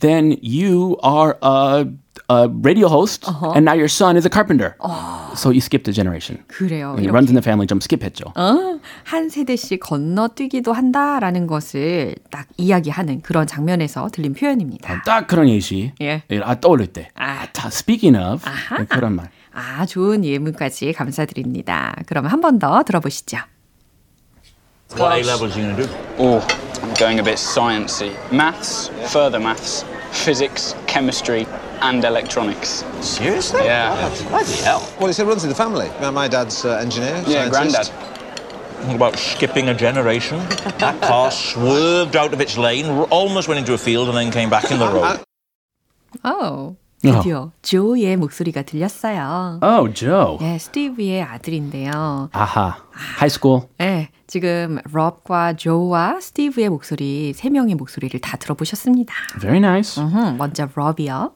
Then 0.00 0.38
you 0.42 0.96
are 1.04 1.36
a 1.42 1.86
a 2.28 2.48
radio 2.48 2.88
host, 2.88 3.26
and 3.54 3.64
now 3.64 3.74
your 3.74 3.88
son 3.88 4.16
is 4.16 4.26
a 4.26 4.30
carpenter. 4.30 4.76
So 5.34 5.50
you 5.50 5.60
skipped 5.60 5.88
a 5.88 5.92
generation. 5.92 6.42
그래요. 6.48 6.96
It 6.98 7.10
runs 7.10 7.28
in 7.30 7.34
the 7.34 7.42
family 7.42 7.66
좀 7.66 7.78
skip했죠. 7.80 8.32
어, 8.34 8.80
한 9.04 9.28
세대씩 9.28 9.80
건너뛰기도 9.80 10.72
한다라는 10.72 11.46
것을 11.46 12.14
딱 12.30 12.46
이야기하는 12.56 13.22
그런 13.22 13.46
장면에서 13.46 14.08
들린 14.12 14.34
표현입니다. 14.34 15.02
딱 15.04 15.26
그런 15.26 15.48
예시. 15.48 15.92
예. 16.00 16.22
아, 16.42 16.54
떠올릴 16.60 16.88
때. 16.88 17.08
아. 17.14 17.36
아, 17.42 17.46
다 17.52 17.68
speaking 17.68 18.16
of 18.18 18.42
그런 18.88 19.14
말. 19.16 19.28
아, 19.52 19.84
좋은 19.86 20.24
예문까지 20.24 20.92
감사드립니다. 20.92 21.94
그럼 22.06 22.26
한 22.26 22.40
번 22.40 22.58
더 22.58 22.82
들어보시죠. 22.82 23.38
What 24.96 25.12
A 25.18 25.22
levels 25.24 25.56
are 25.56 25.60
you 25.60 25.74
going 25.74 25.76
to 25.76 25.86
do? 25.86 25.88
Oh, 26.18 26.40
I'm 26.82 26.94
going 26.98 27.18
a 27.18 27.22
bit 27.22 27.38
sciencey. 27.38 28.12
Maths, 28.32 28.88
further 29.12 29.40
maths, 29.40 29.84
physics, 30.12 30.74
chemistry, 30.86 31.44
and 31.81 32.03
electronics. 32.03 32.83
Seriously? 33.01 33.63
Yeah. 33.65 33.93
Oh, 33.97 34.29
bloody 34.29 34.53
hell. 34.63 34.81
Well, 34.99 35.09
it's, 35.09 35.19
it 35.19 35.25
runs 35.25 35.43
in 35.43 35.49
the 35.49 35.55
family. 35.55 35.89
My, 36.01 36.09
my 36.11 36.27
dad's 36.27 36.63
uh, 36.65 36.77
engineer. 36.77 37.23
Yeah, 37.27 37.49
scientist. 37.51 37.91
granddad. 37.91 38.11
Talking 38.81 38.95
about 38.95 39.15
skipping 39.17 39.69
a 39.69 39.73
generation. 39.75 40.39
That 40.79 40.99
car 41.01 41.29
swerved 41.31 42.15
out 42.15 42.33
of 42.33 42.41
its 42.41 42.57
lane, 42.57 42.85
r- 42.87 43.05
almost 43.11 43.47
went 43.47 43.59
into 43.59 43.73
a 43.73 43.77
field, 43.77 44.09
and 44.09 44.17
then 44.17 44.31
came 44.31 44.49
back 44.49 44.71
in 44.71 44.79
the 44.79 44.87
road. 44.89 45.19
오, 46.25 46.75
드디어 47.01 47.51
조의 47.61 48.17
목소리가 48.17 48.63
들렸어요. 48.63 49.59
Oh, 49.61 49.87
Joe. 49.93 50.37
네, 50.39 50.57
스티브의 50.59 51.21
아들인데요. 51.23 52.29
아하. 52.33 52.77
High 53.19 53.29
school. 53.29 53.67
네, 53.77 54.09
지금 54.27 54.79
rob과 54.93 55.53
조와 55.53 56.19
스티브의 56.19 56.69
목소리 56.69 57.33
세 57.33 57.49
명의 57.49 57.75
목소리를 57.75 58.19
다 58.19 58.37
들어보셨습니다. 58.37 59.13
Very 59.39 59.59
nice. 59.59 60.01
음, 60.01 60.37
먼저 60.37 60.67
rob이요. 60.75 61.33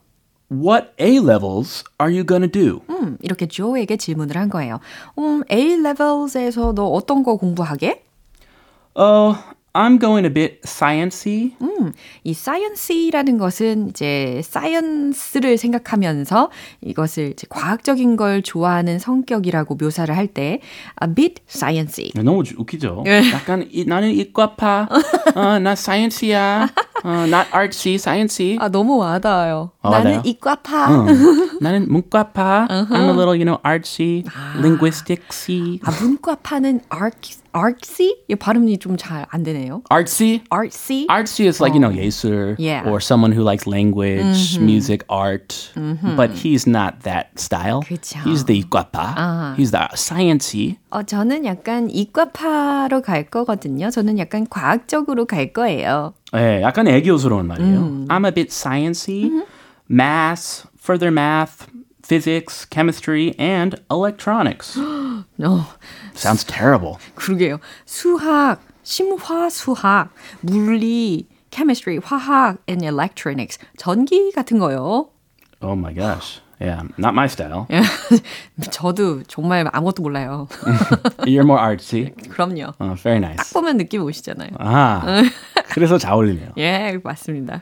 What 0.51 0.89
A 0.99 1.17
levels 1.19 1.83
are 2.01 2.11
you 2.13 2.25
gonna 2.25 2.51
do? 2.51 2.81
음, 2.89 3.17
이렇게 3.21 3.47
조에게 3.47 3.95
질문을 3.97 4.35
한 4.35 4.49
거예요. 4.49 4.79
음, 5.17 5.43
A 5.49 5.73
levels에서 5.79 6.73
너 6.73 6.87
어떤 6.87 7.23
거 7.23 7.37
공부하게? 7.37 8.03
Oh, 8.95 9.37
I'm 9.73 10.01
going 10.01 10.25
a 10.27 10.33
bit 10.33 10.59
sciencey. 10.65 11.55
음, 11.61 11.93
이 12.25 12.31
science라는 12.31 13.37
것은 13.37 13.87
이제 13.91 14.39
science를 14.39 15.57
생각하면서 15.57 16.51
이것을 16.81 17.29
이제 17.31 17.47
과학적인 17.49 18.17
걸 18.17 18.41
좋아하는 18.41 18.99
성격이라고 18.99 19.75
묘사를 19.75 20.13
할 20.17 20.27
때 20.27 20.59
a 21.01 21.13
bit 21.15 21.41
sciencey. 21.47 22.11
너무 22.21 22.43
주- 22.43 22.55
웃기죠? 22.57 23.05
예. 23.07 23.21
약간 23.31 23.65
이, 23.71 23.85
나는 23.85 24.11
이과파, 24.11 24.89
어, 25.35 25.59
나 25.59 25.73
사이언스야. 25.75 26.67
uh, 27.03 27.25
not 27.25 27.47
artsy, 27.51 27.95
sciencey. 27.95 28.57
아, 28.59 28.69
너무 28.69 28.97
와닿아요. 28.97 29.71
아, 29.81 29.89
나는 29.89 30.11
와닿아요? 30.17 30.21
이과파. 30.25 30.85
어. 30.91 31.05
나는 31.61 31.87
문과파. 31.91 32.67
I'm 32.69 33.09
a 33.09 33.13
little, 33.13 33.35
you 33.35 33.45
know, 33.45 33.59
artsy, 33.63 34.23
linguisticsy. 34.59 35.79
아, 35.83 35.91
문과파는 36.01 36.81
arts, 36.91 37.41
artsy? 37.53 38.15
이 38.29 38.35
발음이 38.35 38.77
좀 38.79 38.97
잘 38.97 39.25
안 39.31 39.43
되네요. 39.43 39.81
Artsy? 39.89 40.41
artsy? 40.51 41.07
Artsy 41.07 41.47
is 41.47 41.59
like, 41.61 41.73
you 41.73 41.79
know, 41.81 41.91
예술 41.91 42.55
Yeah. 42.59 42.87
or 42.89 42.99
someone 42.99 43.31
who 43.31 43.43
likes 43.43 43.67
language, 43.67 44.59
music, 44.59 45.03
art. 45.09 45.71
But 46.15 46.31
he's 46.31 46.67
not 46.67 47.03
that 47.03 47.39
style. 47.39 47.81
그쵸. 47.81 48.19
He's 48.23 48.45
the 48.45 48.57
이과파. 48.63 49.55
He's 49.57 49.71
the 49.71 49.87
sciencey. 49.95 50.77
어, 50.91 51.03
저는 51.03 51.45
약간 51.45 51.89
이과파로 51.89 53.01
갈 53.01 53.23
거거든요. 53.29 53.89
저는 53.89 54.17
약간 54.19 54.45
과학적으로 54.49 55.25
갈 55.25 55.53
거예요. 55.53 56.13
예, 56.35 56.61
약간 56.61 56.87
애교스러운 56.87 57.47
말이에요. 57.47 58.07
I'm 58.09 58.25
a 58.25 58.31
bit 58.31 58.49
sciencey. 58.51 59.29
Math, 59.89 60.65
further 60.77 61.11
math, 61.11 61.67
physics, 62.03 62.65
chemistry, 62.69 63.35
and 63.37 63.75
electronics. 63.91 64.77
어, 64.79 65.65
Sounds 66.15 66.45
terrible. 66.45 66.97
그러게요. 67.15 67.59
수학, 67.85 68.59
심화 68.83 69.49
수학, 69.49 70.09
물리, 70.41 71.27
chemistry, 71.51 71.99
화학, 71.99 72.57
and 72.69 72.85
electronics. 72.85 73.59
전기 73.77 74.31
같은 74.31 74.59
거요. 74.59 75.09
Oh 75.61 75.75
my 75.75 75.93
gosh. 75.93 76.39
Yeah, 76.61 76.83
not 76.99 77.13
my 77.13 77.25
style. 77.25 77.65
저도 78.69 79.23
정말 79.23 79.67
아무것도 79.73 80.03
몰라요. 80.03 80.47
You're 81.25 81.43
more 81.43 81.57
artsy. 81.59 82.13
그럼요. 82.29 82.73
Oh, 82.79 82.93
very 83.01 83.17
nice. 83.17 83.37
딱 83.37 83.49
보면 83.53 83.77
느낌 83.77 84.03
오시잖아요. 84.03 84.51
아, 84.59 85.23
그래서 85.73 85.97
잘 85.97 86.13
어울리네요. 86.13 86.51
예, 86.57 86.99
맞습니다. 87.03 87.61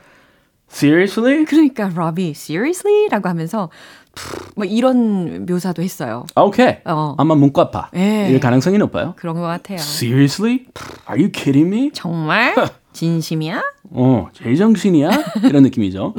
Seriously? 0.70 1.44
그러니까 1.46 1.88
로비 1.88 2.30
seriously? 2.30 3.08
라고 3.08 3.28
하면서 3.28 3.70
푸, 4.14 4.38
뭐 4.56 4.64
이런 4.64 5.44
묘사도 5.46 5.82
했어요. 5.82 6.26
Okay. 6.34 6.80
어. 6.84 7.14
아마 7.18 7.34
문과파. 7.34 7.90
예. 7.96 8.28
일 8.30 8.38
가능성이 8.38 8.78
높아요. 8.78 9.14
그런 9.16 9.34
것 9.34 9.42
같아요. 9.42 9.78
Seriously? 9.78 10.66
Are 11.08 11.20
you 11.20 11.30
kidding 11.32 11.66
me? 11.66 11.90
정말 11.92 12.54
진심이야? 12.92 13.62
어, 13.90 14.28
제정신이야? 14.32 15.10
이런 15.48 15.62
느낌이죠. 15.64 16.14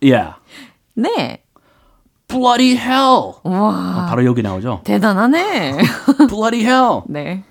Yeah. 0.00 0.34
네. 0.94 1.42
Bloody 2.28 2.72
hell. 2.76 3.34
와, 3.44 4.04
아, 4.04 4.06
바로 4.08 4.24
여기 4.24 4.42
나오죠. 4.42 4.82
대단하네. 4.84 5.78
Bloody 6.28 6.64
hell. 6.64 7.02
네. 7.08 7.44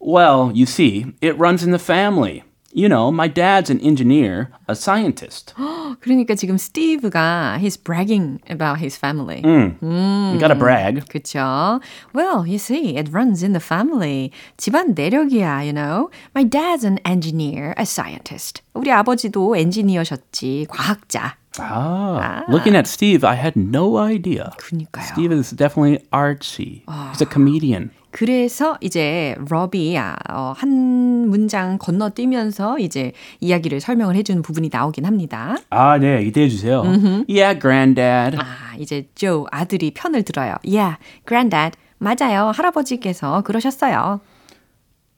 Well, 0.00 0.52
you 0.54 0.62
see, 0.64 1.06
it 1.22 1.36
runs 1.38 1.64
in 1.64 1.70
the 1.70 1.78
family. 1.82 2.42
You 2.75 2.89
know, 2.89 3.11
my 3.11 3.27
dad's 3.27 3.69
an 3.69 3.79
engineer, 3.81 4.49
a 4.67 4.73
scientist. 4.73 5.53
그러니까 6.01 6.33
지금 6.33 6.57
스티브가 6.57 7.59
he's 7.61 7.77
bragging 7.77 8.39
about 8.49 8.79
his 8.79 8.97
family. 8.97 9.43
You 9.45 10.39
gotta 10.39 10.55
brag. 10.55 11.05
그쵸? 11.07 11.79
Well, 12.15 12.47
you 12.47 12.57
see, 12.57 12.97
it 12.97 13.09
runs 13.13 13.43
in 13.43 13.53
the 13.53 13.61
family. 13.61 14.31
집안 14.57 14.95
내력이야, 14.95 15.63
you 15.63 15.71
know. 15.71 16.09
My 16.33 16.43
dad's 16.43 16.83
an 16.83 16.97
engineer, 17.05 17.75
a 17.77 17.85
scientist. 17.85 18.63
우리 18.73 18.91
아버지도 18.91 19.55
엔지니어셨지, 19.55 20.65
과학자. 20.67 21.35
Ah, 21.59 22.43
looking 22.49 22.75
at 22.75 22.87
Steve, 22.87 23.23
I 23.23 23.35
had 23.35 23.55
no 23.55 23.97
idea. 23.97 24.53
그니까요. 24.57 25.05
Steve 25.05 25.31
is 25.31 25.51
definitely 25.51 26.03
artsy. 26.11 26.81
He's 27.11 27.21
a 27.21 27.27
comedian. 27.27 27.91
그래서 28.10 28.78
이제 28.80 29.36
러비 29.48 29.96
어, 29.98 30.54
한 30.56 31.28
문장 31.28 31.78
건너뛰면서 31.78 32.78
이제 32.78 33.12
이야기를 33.40 33.80
설명을 33.80 34.16
해주는 34.16 34.42
부분이 34.42 34.70
나오긴 34.72 35.04
합니다. 35.04 35.56
아, 35.70 35.98
네, 35.98 36.24
기대해 36.24 36.48
주세요. 36.48 36.82
Yeah, 37.28 37.58
granddad. 37.60 38.38
아, 38.38 38.74
이제 38.78 39.08
조 39.14 39.46
아들이 39.52 39.90
편을 39.92 40.22
들어요. 40.22 40.56
Yeah, 40.64 40.96
granddad. 41.26 41.76
맞아요. 41.98 42.50
할아버지께서 42.54 43.42
그러셨어요. 43.42 44.20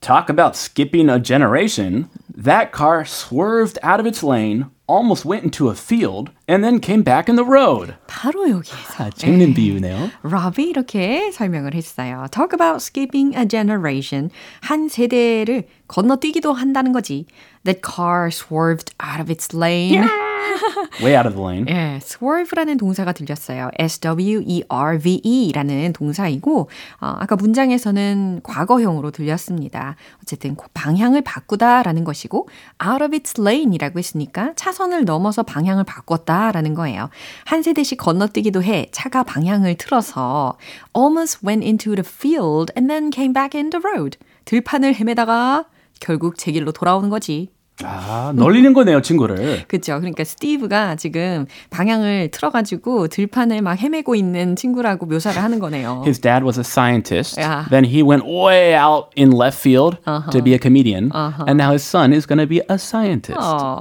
Talk 0.00 0.30
about 0.30 0.56
skipping 0.56 1.10
a 1.10 1.20
generation. 1.22 2.08
That 2.34 2.72
car 2.72 3.04
swerved 3.04 3.78
out 3.82 4.00
of 4.00 4.06
its 4.06 4.22
lane, 4.24 4.66
almost 4.89 5.25
went 5.25 5.43
into 5.43 5.69
a 5.69 5.73
field, 5.73 6.31
and 6.47 6.63
then 6.63 6.79
came 6.79 7.03
back 7.03 7.27
in 7.29 7.35
the 7.35 7.45
road. 7.45 7.95
바로 8.07 8.49
여기에서 8.49 9.05
아, 9.05 9.09
재밌는 9.09 9.53
비유네요. 9.53 10.09
러비 10.23 10.63
이렇게 10.63 11.31
설명을 11.31 11.73
했어요. 11.73 12.25
Talk 12.31 12.53
about 12.53 12.81
skipping 12.83 13.35
a 13.37 13.47
generation. 13.47 14.29
한 14.61 14.89
세대를 14.89 15.67
건너뛰기도 15.87 16.53
한다는 16.53 16.91
거지. 16.91 17.25
That 17.63 17.81
car 17.81 18.27
swerved 18.29 18.93
out 19.01 19.19
of 19.19 19.31
its 19.31 19.55
lane. 19.55 20.03
Way 21.02 21.16
out 21.16 21.28
of 21.28 21.34
the 21.34 21.46
lane. 21.46 21.66
예, 21.68 21.98
swerve라는 22.02 22.76
동사가 22.76 23.12
들렸어요. 23.12 23.70
S-W-E-R-V-E라는 23.78 25.92
동사이고, 25.92 26.68
어, 27.00 27.16
아까 27.18 27.36
문장에서는 27.36 28.40
과거형으로 28.42 29.10
들렸습니다. 29.10 29.96
어쨌든 30.22 30.56
방향을 30.74 31.22
바꾸다라는 31.22 32.04
것이고, 32.04 32.48
out 32.84 33.02
of 33.02 33.14
its 33.14 33.40
lane이라고 33.40 33.98
했으니까 33.98 34.52
차선을 34.56 35.04
넘어서 35.04 35.42
방향을 35.42 35.84
바꿨다라는 35.84 36.74
거예요. 36.74 37.10
한 37.44 37.62
세대씩 37.62 37.98
건너뛰기도 37.98 38.62
해. 38.62 38.88
차가 38.92 39.22
방향을 39.22 39.76
틀어서 39.76 40.56
almost 40.96 41.40
went 41.46 41.64
into 41.64 41.94
the 41.94 42.04
field 42.06 42.72
and 42.76 42.88
then 42.88 43.10
came 43.12 43.32
back 43.32 43.58
in 43.58 43.70
the 43.70 43.82
road. 43.84 44.18
들판을 44.44 44.94
헤매다가 44.94 45.66
결국 46.00 46.38
제 46.38 46.52
길로 46.52 46.72
돌아오는 46.72 47.08
거지. 47.10 47.52
아, 47.84 48.32
널리는 48.34 48.72
거네요, 48.72 49.00
친구를. 49.02 49.64
그렇죠. 49.68 49.98
그러니까 49.98 50.24
스티브가 50.24 50.96
지금 50.96 51.46
방향을 51.70 52.30
틀어 52.30 52.50
가지고 52.50 53.08
들판을 53.08 53.62
막 53.62 53.80
헤매고 53.80 54.14
있는 54.14 54.56
친구라고 54.56 55.06
묘사를 55.06 55.42
하는 55.42 55.58
거네요. 55.58 56.02
His 56.04 56.20
dad 56.20 56.44
was 56.44 56.58
a 56.58 56.64
scientist. 56.64 57.38
Yeah. 57.40 57.68
Then 57.70 57.84
he 57.84 58.02
went 58.02 58.24
way 58.26 58.74
out 58.74 59.08
in 59.16 59.30
left 59.30 59.58
field 59.58 59.98
to 60.04 60.42
be 60.42 60.54
a 60.54 60.58
comedian. 60.58 61.10
And 61.12 61.56
now 61.56 61.72
his 61.72 61.82
son 61.82 62.12
is 62.12 62.26
going 62.26 62.38
to 62.38 62.46
be 62.46 62.60
a 62.68 62.78
scientist. 62.78 63.40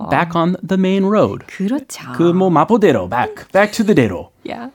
Back 0.09 0.35
on 0.35 0.55
the 0.65 0.77
main 0.77 1.05
road. 1.05 1.45
그렇죠. 1.47 2.11
그뭐 2.13 2.49
마포대로 2.49 3.09
back 3.09 3.47
back 3.51 3.71
to 3.73 3.85
the 3.85 3.95
대로. 3.95 4.31
야. 4.49 4.69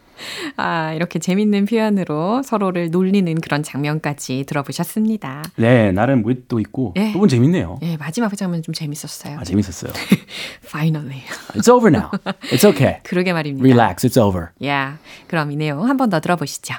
아, 0.56 0.92
이렇게 0.94 1.18
재밌는 1.18 1.66
표현으로 1.66 2.42
서로를 2.42 2.90
놀리는 2.90 3.34
그런 3.40 3.62
장면까지 3.62 4.44
들어보셨습니다. 4.46 5.44
네, 5.56 5.92
나름 5.92 6.22
윗도 6.26 6.60
있고 6.60 6.94
예. 6.96 7.12
부분 7.12 7.28
재밌네요. 7.28 7.78
예, 7.82 7.96
마지막 7.96 8.36
장면 8.36 8.62
좀 8.62 8.74
재밌었어요. 8.74 9.38
아, 9.38 9.44
재밌었어요. 9.44 9.92
Finally. 10.64 11.22
It's 11.54 11.68
over 11.68 11.90
now. 11.90 12.10
It's 12.50 12.64
okay. 12.64 13.00
그러게 13.02 13.32
말입니다. 13.32 13.64
Relax. 13.64 14.06
It's 14.06 14.20
over. 14.20 14.48
야, 14.64 14.98
그럼 15.28 15.50
이 15.52 15.56
내용 15.56 15.88
한 15.88 15.96
번 15.96 16.10
더 16.10 16.20
들어보시죠. 16.20 16.74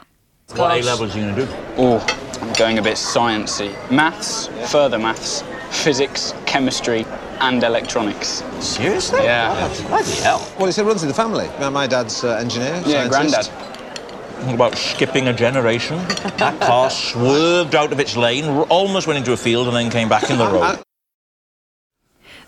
What 0.56 0.76
A 0.78 0.82
levels 0.84 1.16
are 1.16 1.20
you 1.20 1.34
going 1.34 1.36
to 1.36 1.46
do? 1.46 1.82
Oh, 1.82 2.00
I'm 2.42 2.54
going 2.58 2.78
a 2.78 2.82
bit 2.84 2.98
sciencey. 2.98 3.72
Maths, 3.92 4.48
further 4.70 5.00
maths, 5.00 5.44
physics, 5.72 6.36
chemistry, 6.46 7.06
and 7.42 7.64
electronics. 7.64 8.44
Seriously? 8.60 9.24
Yeah. 9.24 9.68
Bloody 9.88 10.12
hell. 10.12 10.48
Well, 10.58 10.68
it's, 10.68 10.78
it 10.78 10.84
runs 10.84 11.02
in 11.04 11.08
the 11.08 11.14
family. 11.14 11.48
My, 11.60 11.70
my 11.70 11.88
dad's 11.88 12.24
uh, 12.24 12.36
engineer. 12.36 12.82
Yeah, 12.86 13.10
scientist. 13.10 13.52
granddad. 13.52 14.36
Talking 14.40 14.54
about 14.56 14.76
skipping 14.76 15.28
a 15.28 15.34
generation. 15.34 15.98
That 16.38 16.60
car 16.62 16.90
swerved 16.92 17.74
out 17.76 17.92
of 17.92 18.00
its 18.00 18.16
lane, 18.18 18.46
almost 18.70 19.08
went 19.08 19.18
into 19.18 19.34
a 19.34 19.38
field, 19.38 19.68
and 19.68 19.76
then 19.76 19.90
came 19.90 20.10
back 20.10 20.30
in 20.30 20.38
the 20.38 20.46
road. 20.52 20.80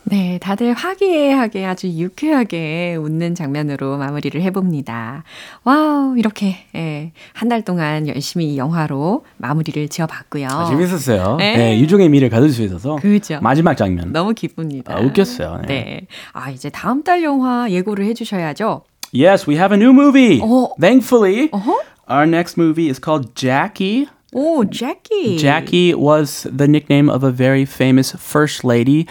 네, 0.09 0.37
다들 0.41 0.71
화기애애하게 0.73 1.65
아주 1.65 1.87
유쾌하게 1.89 2.95
웃는 2.95 3.35
장면으로 3.35 3.97
마무리를 3.97 4.41
해봅니다. 4.41 5.25
Wow, 5.65 6.17
이렇게 6.17 6.55
예, 6.75 7.11
한 7.33 7.49
달 7.49 7.61
동안 7.63 8.07
열심히 8.07 8.53
이 8.53 8.57
영화로 8.57 9.25
마무리를 9.37 9.87
지어봤고요. 9.89 10.47
아, 10.49 10.65
재밌었어요. 10.69 11.35
네. 11.37 11.57
네, 11.57 11.79
유종의 11.79 12.07
미를 12.09 12.29
가질 12.29 12.51
수 12.51 12.61
있어서 12.63 12.95
그죠. 12.97 13.39
마지막 13.41 13.75
장면 13.75 14.13
너무 14.13 14.33
기쁩니다. 14.33 14.95
아, 14.95 15.01
웃겼어요. 15.01 15.61
네. 15.67 15.67
네. 15.67 16.01
아, 16.31 16.49
이제 16.51 16.69
다음 16.69 17.03
달 17.03 17.21
영화 17.23 17.69
예고를 17.69 18.05
해주셔야죠. 18.05 18.83
Yes, 19.13 19.49
we 19.49 19.55
have 19.57 19.75
a 19.75 19.81
new 19.81 19.91
movie. 19.93 20.39
어. 20.41 20.69
Thankfully, 20.79 21.49
어허. 21.51 21.81
our 22.09 22.25
next 22.27 22.57
movie 22.61 22.89
is 22.89 22.99
called 23.03 23.33
Jackie. 23.35 24.07
오, 24.32 24.64
제키. 24.64 25.36
Jackie 25.38 25.94
was 25.94 26.46
the 26.50 26.66
nickname 26.66 27.10
of 27.10 27.22
a 27.22 27.30
very 27.30 27.64
famous 27.66 28.12
first 28.12 28.64
lady 28.64 29.06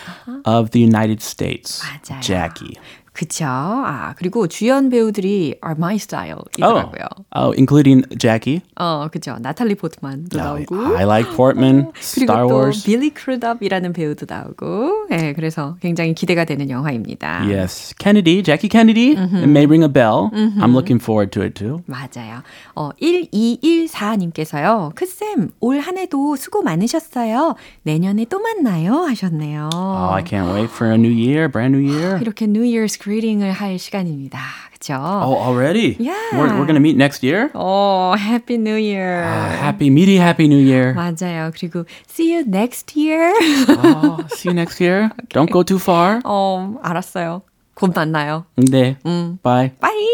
of 0.46 0.72
the 0.72 0.80
United 0.80 1.22
States. 1.22 1.82
맞아요. 1.82 2.22
Jackie. 2.22 2.78
그쵸. 3.17 3.47
아, 3.49 4.13
그리고 4.19 4.47
주연 4.47 4.91
배우들이 4.91 5.55
are 5.65 5.75
my 5.75 5.97
style이더라고요. 5.97 7.07
Oh, 7.35 7.55
including 7.57 8.05
Jackie. 8.19 8.61
어, 8.79 9.09
그쵸. 9.11 9.37
나탈리 9.41 9.75
포트만도 9.75 10.37
나오고. 10.37 10.97
I 10.99 11.05
like 11.05 11.35
Portman, 11.35 11.93
그리고 12.15 12.33
Star 12.33 12.47
또 12.47 12.55
Wars. 12.55 12.85
빌리 12.85 13.09
크루덥이라는 13.11 13.95
배우도 13.95 14.27
나오고. 14.29 15.07
네, 15.09 15.33
그래서 15.33 15.77
굉장히 15.81 16.13
기대가 16.15 16.45
되는 16.45 16.69
영화입니다. 16.69 17.45
Yes, 17.49 17.95
Kennedy, 17.99 18.43
Jackie 18.43 18.69
Kennedy. 18.69 19.13
It 19.17 19.49
may 19.49 19.65
ring 19.67 19.83
a 19.83 19.89
bell. 19.89 20.29
I'm 20.61 20.75
looking 20.75 21.01
forward 21.03 21.33
to 21.33 21.43
it 21.43 21.55
too. 21.55 21.81
맞아요. 21.87 22.43
어, 22.75 22.91
1214님께서요. 23.01 24.93
크쌤, 24.95 25.51
올 25.61 25.81
한 25.81 25.97
해도 25.99 26.37
수고 26.37 26.63
많으셨어요. 26.63 27.55
내년에 27.83 28.25
또 28.29 28.41
만나요. 28.41 29.05
하셨네요. 29.05 29.71
Oh, 29.73 30.13
I 30.15 30.23
can't 30.25 30.53
wait 30.53 30.71
for 30.71 30.91
a 30.93 30.97
new 30.99 31.13
year, 31.13 31.49
brand 31.51 31.77
new 31.77 31.85
year. 31.87 32.19
이렇게 32.21 32.45
New 32.47 32.63
Year's 32.65 32.99
greeting을 33.07 33.53
할 33.53 33.79
시간입니다. 33.79 34.41
그쵸? 34.73 34.95
Oh, 34.95 35.39
already? 35.39 35.95
Yeah. 36.01 36.19
We're, 36.33 36.49
we're 36.59 36.67
going 36.67 36.75
to 36.75 36.81
meet 36.81 36.97
next 36.97 37.23
year? 37.23 37.51
오, 37.55 38.17
Happy 38.19 38.57
New 38.57 38.75
Year. 38.75 39.23
Uh, 39.23 39.57
happy, 39.57 39.91
meaty, 39.91 40.17
happy 40.17 40.49
new 40.49 40.59
year. 40.59 40.93
맞아요. 40.93 41.53
그리고 41.55 41.87
see 42.09 42.33
you 42.35 42.43
next 42.45 42.97
year. 42.97 43.33
oh, 43.79 44.27
see 44.35 44.49
you 44.49 44.55
next 44.55 44.81
year. 44.81 45.11
Don't 45.31 45.51
go 45.53 45.63
too 45.63 45.79
far. 45.79 46.21
어, 46.25 46.75
알았어요. 46.83 47.43
곧 47.75 47.93
만나요. 47.95 48.47
네. 48.57 48.97
Bye. 49.45 49.71
Bye! 49.79 50.05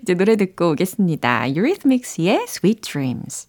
이제 0.00 0.14
노래 0.14 0.36
듣고 0.36 0.70
오겠습니다. 0.72 1.48
Eurythmics의 1.48 2.44
Sweet 2.46 2.82
Dreams. 2.82 3.48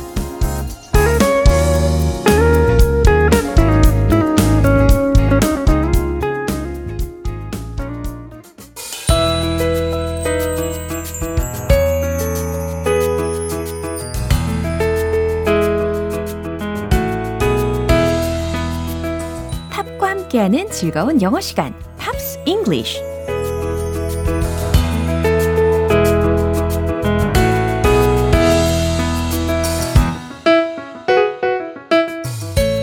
즐거운 20.71 21.21
영어 21.21 21.41
시간, 21.41 21.73
Pops 21.97 22.39
English. 22.45 23.01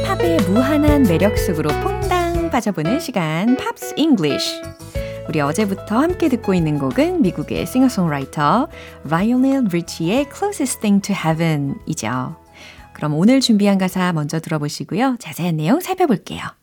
팝의 0.05 0.37
무한한 0.49 1.05
매력 1.05 1.37
속으로 1.39 1.71
퐁당 1.81 2.51
빠져보는 2.51 3.01
시간, 3.01 3.57
Pops 3.57 3.95
English. 3.97 4.61
우리 5.29 5.41
어제부터 5.41 5.99
함께 5.99 6.29
듣고 6.29 6.53
있는 6.53 6.79
곡은 6.79 7.23
미국의 7.23 7.67
싱어송라이터 7.67 8.69
라이오넬 9.05 9.65
리치의 9.73 10.27
Closest 10.35 10.81
Thing 10.81 11.03
to 11.03 11.17
Heaven이죠. 11.17 12.37
그럼 12.93 13.15
오늘 13.15 13.41
준비한 13.41 13.79
가사 13.79 14.13
먼저 14.13 14.41
들어보시고요. 14.41 15.17
자세한 15.19 15.57
내용 15.57 15.81
살펴볼게요. 15.81 16.58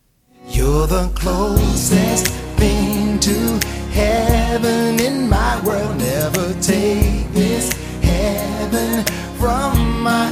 You're 0.48 0.86
the 0.86 1.10
closest 1.14 2.28
thing 2.56 3.18
to 3.18 3.60
heaven 3.90 5.00
in 5.00 5.28
my 5.28 5.60
world. 5.64 5.98
Never 5.98 6.54
take 6.60 7.32
this 7.32 7.72
heaven 8.00 9.04
from 9.38 10.02
my 10.02 10.30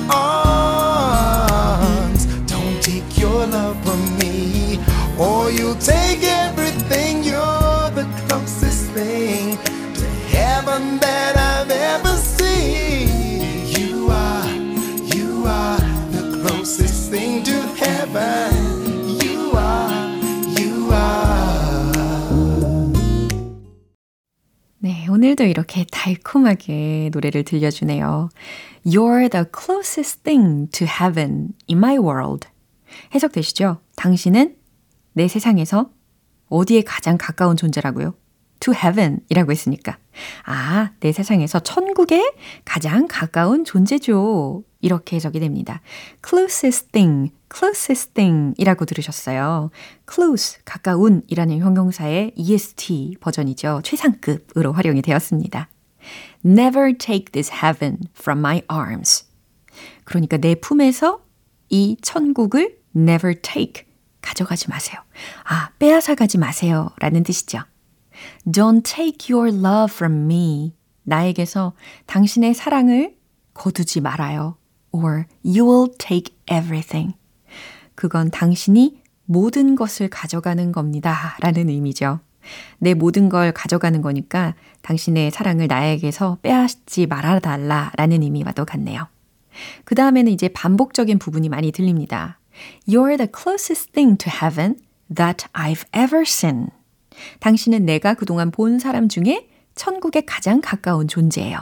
arms. 1.10 2.26
Don't 2.46 2.80
take 2.80 3.18
your 3.18 3.46
love 3.46 3.76
from 3.84 4.18
me, 4.18 4.78
or 5.18 5.50
you'll 5.50 5.74
take 5.74 6.22
everything. 6.22 7.24
You're 7.24 7.90
the 7.90 8.06
closest 8.28 8.90
thing 8.92 9.58
to 9.94 10.06
heaven 10.36 10.98
that 11.00 11.36
I've 11.36 11.70
ever 11.70 12.16
seen. 12.16 13.66
You 13.66 14.10
are, 14.10 14.46
you 15.14 15.44
are 15.46 15.80
the 16.12 16.38
closest 16.40 17.10
thing 17.10 17.42
to 17.42 17.53
네, 24.84 25.06
오늘도 25.08 25.44
이렇게 25.44 25.86
달콤하게 25.90 27.08
노래를 27.10 27.42
들려주네요. 27.44 28.28
You're 28.84 29.30
the 29.30 29.46
closest 29.50 30.24
thing 30.24 30.68
to 30.72 30.86
heaven 30.86 31.54
in 31.70 31.78
my 31.78 31.96
world. 31.96 32.46
해석되시죠? 33.14 33.80
당신은 33.96 34.56
내 35.14 35.26
세상에서 35.26 35.88
어디에 36.50 36.82
가장 36.82 37.16
가까운 37.16 37.56
존재라고요? 37.56 38.12
to 38.60 38.74
heaven 38.74 39.20
이라고 39.30 39.52
했으니까. 39.52 39.96
아, 40.44 40.90
내 41.00 41.12
세상에서 41.12 41.60
천국에 41.60 42.22
가장 42.66 43.06
가까운 43.08 43.64
존재죠. 43.64 44.64
이렇게 44.84 45.16
해석이 45.16 45.40
됩니다. 45.40 45.80
closest 46.22 46.92
thing, 46.92 47.32
closest 47.52 48.12
thing 48.12 48.54
이라고 48.58 48.84
들으셨어요. 48.84 49.70
close, 50.06 50.58
가까운 50.66 51.22
이라는 51.26 51.58
형용사의 51.58 52.34
est 52.36 53.16
버전이죠. 53.20 53.80
최상급으로 53.82 54.72
활용이 54.74 55.00
되었습니다. 55.00 55.68
Never 56.44 56.98
take 56.98 57.32
this 57.32 57.50
heaven 57.50 57.98
from 58.14 58.40
my 58.40 58.60
arms. 58.70 59.24
그러니까 60.04 60.36
내 60.36 60.54
품에서 60.54 61.22
이 61.70 61.96
천국을 62.02 62.78
never 62.94 63.40
take, 63.40 63.86
가져가지 64.20 64.68
마세요. 64.68 65.00
아, 65.44 65.70
빼앗아 65.78 66.14
가지 66.14 66.36
마세요. 66.36 66.90
라는 66.98 67.22
뜻이죠. 67.22 67.60
Don't 68.46 68.84
take 68.84 69.34
your 69.34 69.48
love 69.48 69.90
from 69.90 70.24
me. 70.24 70.74
나에게서 71.04 71.72
당신의 72.04 72.52
사랑을 72.52 73.16
거두지 73.54 74.02
말아요. 74.02 74.58
Or 74.94 75.26
you 75.42 75.66
will 75.66 75.92
take 75.98 76.36
everything. 76.48 77.14
그건 77.96 78.30
당신이 78.30 79.02
모든 79.24 79.74
것을 79.74 80.08
가져가는 80.08 80.70
겁니다. 80.70 81.36
라는 81.40 81.68
의미죠. 81.68 82.20
내 82.78 82.94
모든 82.94 83.28
걸 83.28 83.50
가져가는 83.50 84.00
거니까 84.02 84.54
당신의 84.82 85.32
사랑을 85.32 85.66
나에게서 85.66 86.38
빼앗지 86.42 87.06
말아달라 87.06 87.90
라는 87.96 88.22
의미와도 88.22 88.64
같네요. 88.66 89.08
그 89.84 89.96
다음에는 89.96 90.30
이제 90.30 90.46
반복적인 90.48 91.18
부분이 91.18 91.48
많이 91.48 91.72
들립니다. 91.72 92.38
You're 92.86 93.16
the 93.16 93.28
closest 93.34 93.92
thing 93.92 94.16
to 94.18 94.30
heaven 94.32 94.76
that 95.12 95.46
I've 95.54 95.86
ever 95.96 96.22
seen. 96.22 96.68
당신은 97.40 97.84
내가 97.84 98.14
그동안 98.14 98.52
본 98.52 98.78
사람 98.78 99.08
중에 99.08 99.48
천국에 99.74 100.20
가장 100.20 100.60
가까운 100.60 101.08
존재예요. 101.08 101.58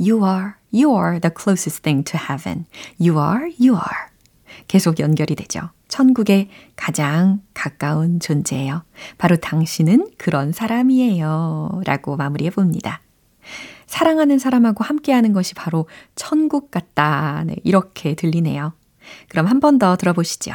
You 0.00 0.24
are, 0.24 0.54
you 0.72 0.94
are 0.94 1.20
the 1.20 1.30
closest 1.30 1.82
thing 1.82 2.04
to 2.10 2.18
heaven. 2.18 2.66
You 3.00 3.18
are, 3.18 3.52
you 3.60 3.74
are. 3.74 4.10
계속 4.68 4.98
연결이 4.98 5.34
되죠. 5.34 5.70
천국에 5.88 6.48
가장 6.76 7.40
가까운 7.54 8.18
존재예요. 8.18 8.82
바로 9.18 9.36
당신은 9.36 10.10
그런 10.18 10.52
사람이에요. 10.52 11.82
라고 11.84 12.16
마무리해 12.16 12.50
봅니다. 12.50 13.00
사랑하는 13.86 14.38
사람하고 14.38 14.82
함께하는 14.82 15.32
것이 15.32 15.54
바로 15.54 15.86
천국 16.16 16.70
같다. 16.70 17.44
네, 17.46 17.56
이렇게 17.62 18.14
들리네요. 18.14 18.72
그럼 19.28 19.46
한 19.46 19.60
번 19.60 19.78
더 19.78 19.96
들어보시죠. 19.96 20.52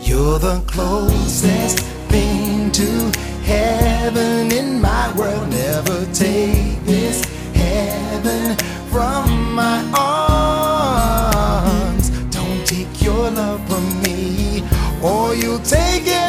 You're 0.00 0.38
the 0.40 0.60
closest 0.66 1.84
thing 2.08 2.72
to 2.72 3.12
heaven 3.44 4.50
in 4.50 4.78
my 4.80 5.12
world. 5.18 5.50
Never 5.54 6.06
take 6.12 6.80
this 6.86 7.22
heaven 8.22 8.56
from 8.90 9.54
my 9.54 9.84
arms. 11.54 12.10
Don't 12.30 12.66
take 12.66 13.02
your 13.02 13.30
love 13.30 13.60
from 13.68 14.02
me, 14.02 14.62
or 15.02 15.34
you'll 15.34 15.60
take 15.60 16.06
everything. 16.06 16.27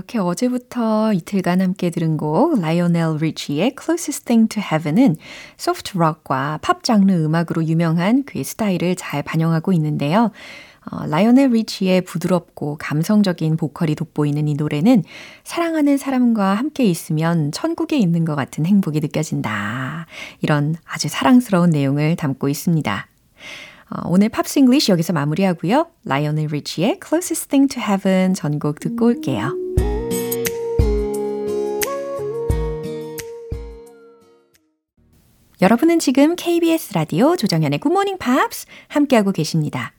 이렇게 0.00 0.18
어제부터 0.18 1.12
이틀간 1.12 1.60
함께 1.60 1.90
들은 1.90 2.16
곡 2.16 2.58
라이오넬 2.58 3.18
리치의 3.20 3.74
Closest 3.78 4.24
Thing 4.24 4.48
to 4.48 4.62
Heaven은 4.62 5.16
소프트 5.58 5.98
록과 5.98 6.60
팝 6.62 6.82
장르 6.82 7.12
음악으로 7.12 7.64
유명한 7.66 8.24
그의 8.24 8.44
스타일을 8.44 8.96
잘 8.96 9.22
반영하고 9.22 9.74
있는데요. 9.74 10.30
어, 10.90 11.06
라이오넬 11.06 11.50
리치의 11.50 12.00
부드럽고 12.00 12.78
감성적인 12.78 13.58
보컬이 13.58 13.94
돋보이는 13.94 14.48
이 14.48 14.54
노래는 14.54 15.04
사랑하는 15.44 15.98
사람과 15.98 16.54
함께 16.54 16.84
있으면 16.84 17.52
천국에 17.52 17.98
있는 17.98 18.24
것 18.24 18.34
같은 18.36 18.64
행복이 18.64 19.00
느껴진다. 19.00 20.06
이런 20.40 20.76
아주 20.86 21.08
사랑스러운 21.08 21.68
내용을 21.68 22.16
담고 22.16 22.48
있습니다. 22.48 23.06
어, 23.90 24.08
오늘 24.08 24.30
Pops 24.30 24.60
English 24.60 24.92
여기서 24.92 25.12
마무리하고요. 25.12 25.88
라이오넬 26.06 26.46
리치의 26.46 27.00
Closest 27.06 27.48
Thing 27.48 27.74
to 27.74 27.82
Heaven 27.82 28.32
전곡 28.32 28.80
듣고 28.80 29.04
올게요. 29.04 29.69
여러분은 35.62 35.98
지금 35.98 36.36
KBS 36.36 36.94
라디오 36.94 37.36
조정현의 37.36 37.80
Morning 37.84 38.18
Pops 38.18 38.64
함께하고 38.88 39.30
계십니다. 39.30 39.92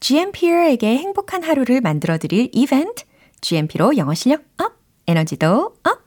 GMP에게 0.00 0.96
행복한 0.96 1.42
하루를 1.42 1.82
만들어드릴 1.82 2.48
이벤트, 2.52 3.04
GMP로 3.42 3.98
영어 3.98 4.14
실력 4.14 4.44
up, 4.56 4.72
에너지도 5.06 5.74
up! 5.84 6.00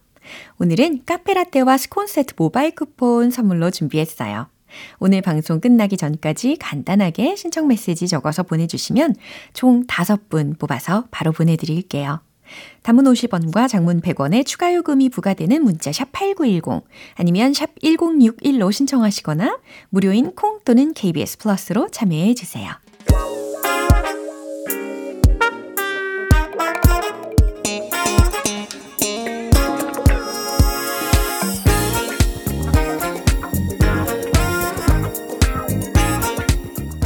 오늘은 0.58 1.06
카페라떼와 1.06 1.78
스콘 1.78 2.08
세트 2.08 2.34
모바일 2.36 2.73
쿠폰 2.73 3.30
선물로 3.30 3.69
준비했어요. 3.69 4.47
오늘 4.97 5.21
방송 5.21 5.60
끝나기 5.62 5.95
전까지 5.95 6.58
간단하게 6.60 7.36
신청 7.36 7.67
메시지 7.67 8.08
적어서 8.08 8.41
보내주시면 8.41 9.15
총 9.54 9.86
5분 9.86 10.58
뽑아서 10.58 11.06
바로 11.12 11.32
보내드릴게요. 11.32 12.21
단문 12.83 13.05
50원과 13.05 13.67
장문 13.67 14.01
100원의 14.01 14.45
추가 14.45 14.73
요금이 14.73 15.09
부과되는 15.09 15.63
문자 15.63 15.91
샵 15.91 16.12
8910 16.12 16.83
아니면 17.15 17.53
샵 17.53 17.69
1061로 17.83 18.71
신청하시거나 18.71 19.59
무료인 19.89 20.33
콩 20.35 20.59
또는 20.65 20.93
KBS 20.93 21.38
플러스로 21.38 21.89
참여해 21.89 22.33
주세요. 22.35 22.71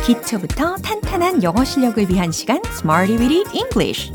기초부터 0.05 0.75
탄탄한 0.75 1.43
영어 1.43 1.63
실력을 1.63 2.09
위한 2.09 2.31
시간 2.31 2.59
Smarty 2.65 3.17
Weedy 3.17 3.43
English 3.53 4.11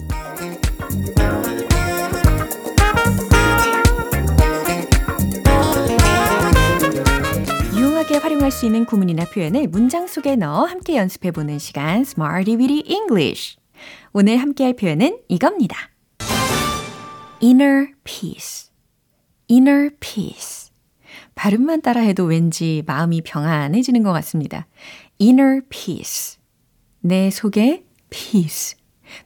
있는 8.67 8.85
구문이나 8.85 9.25
표현을 9.27 9.69
문장 9.69 10.07
속에 10.07 10.37
넣어 10.37 10.65
함께 10.65 10.97
연습해 10.97 11.31
보는 11.31 11.59
시간 11.59 12.01
Smarty 12.01 12.57
Weedy 12.57 12.83
English 12.87 13.57
오늘 14.13 14.39
함께 14.39 14.65
할 14.65 14.75
표현은 14.75 15.19
이겁니다. 15.29 15.77
Inner 17.43 17.93
peace 18.05 18.71
Inner 19.51 19.91
peace 20.01 20.69
발음만 21.39 21.83
따라해도 21.83 22.25
왠지 22.25 22.83
마음이 22.85 23.23
평안해지는 23.23 24.03
것 24.03 24.13
같습니다. 24.13 24.67
inner 25.21 25.61
peace. 25.69 26.39
내 27.01 27.31
속에 27.31 27.85
peace. 28.11 28.77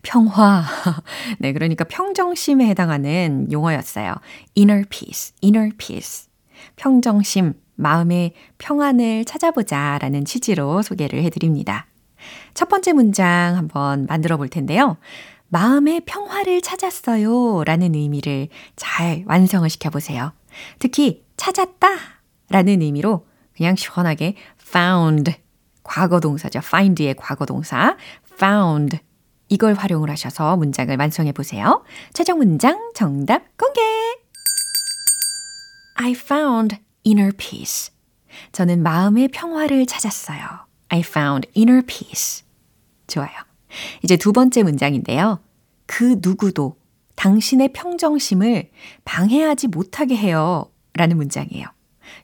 평화. 0.03 0.63
네, 1.41 1.55
그러니까 1.55 1.85
평정심에 1.85 2.67
해당하는 2.67 3.51
용어였어요. 3.51 4.15
inner 4.57 4.85
peace, 4.89 5.35
inner 5.43 5.71
peace. 5.77 6.29
평정심, 6.77 7.55
마음의 7.75 8.35
평안을 8.59 9.25
찾아보자 9.25 9.99
라는 10.01 10.25
취지로 10.25 10.83
소개를 10.83 11.23
해드립니다. 11.23 11.87
첫 12.55 12.69
번째 12.69 12.93
문장 12.93 13.57
한번 13.57 14.07
만들어 14.07 14.37
볼 14.37 14.49
텐데요. 14.49 14.97
마음의 15.49 16.03
평화를 16.07 16.63
찾았어요 16.63 17.65
라는 17.65 17.95
의미를 17.95 18.49
잘 18.77 19.25
완성을 19.27 19.69
시켜보세요. 19.69 20.33
특히 20.79 21.25
찾았다 21.37 21.89
라는 22.49 22.81
의미로 22.81 23.27
그냥 23.55 23.77
시원하게 23.77 24.37
found 24.61 25.35
과거 25.83 26.21
동사죠. 26.21 26.61
find의 26.61 27.15
과거 27.19 27.45
동사 27.45 27.97
found 28.35 28.99
이걸 29.49 29.75
활용을 29.75 30.09
하셔서 30.09 30.57
문장을 30.57 30.97
완성해 30.99 31.33
보세요. 31.33 31.85
최종 32.15 32.39
문장 32.39 32.91
정답 32.95 33.43
공개. 33.59 34.22
I 36.03 36.13
found 36.13 36.79
inner 37.07 37.31
peace. 37.37 37.93
저는 38.51 38.83
마음의 38.83 39.29
평화를 39.29 39.87
찾았어요. 39.87 40.41
I 40.89 40.99
found 41.01 41.49
inner 41.57 41.83
peace. 41.87 42.45
좋아요. 43.07 43.31
이제 44.03 44.17
두 44.17 44.33
번째 44.33 44.65
문장인데요. 44.65 45.39
그 45.87 46.17
누구도 46.21 46.77
당신의 47.15 47.73
평정심을 47.73 48.71
방해하지 49.05 49.69
못하게 49.69 50.17
해요. 50.17 50.67
라는 50.95 51.17
문장이에요. 51.17 51.67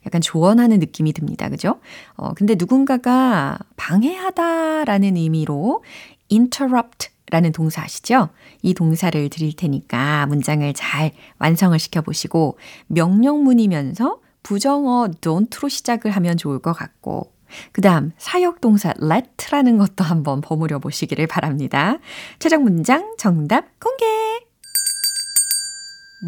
약간 0.05 0.19
조언하는 0.19 0.79
느낌이 0.79 1.13
듭니다. 1.13 1.47
그죠? 1.47 1.79
어, 2.15 2.33
근데 2.33 2.55
누군가가 2.55 3.59
방해하다 3.77 4.83
라는 4.85 5.15
의미로 5.15 5.85
interrupt 6.29 7.11
라는 7.29 7.51
동사 7.51 7.83
아시죠? 7.83 8.29
이 8.61 8.73
동사를 8.73 9.29
드릴 9.29 9.55
테니까 9.55 10.25
문장을 10.27 10.71
잘 10.73 11.11
완성을 11.37 11.77
시켜보시고 11.77 12.57
명령문이면서 12.87 14.19
부정어 14.43 15.09
don't로 15.21 15.69
시작을 15.69 16.11
하면 16.11 16.37
좋을 16.37 16.59
것 16.59 16.73
같고 16.73 17.31
그 17.71 17.81
다음 17.81 18.11
사역동사 18.17 18.93
let라는 19.01 19.77
것도 19.77 20.03
한번 20.03 20.41
버무려 20.41 20.79
보시기를 20.79 21.27
바랍니다. 21.27 21.97
최종 22.39 22.63
문장 22.63 23.15
정답 23.17 23.79
공개! 23.79 24.05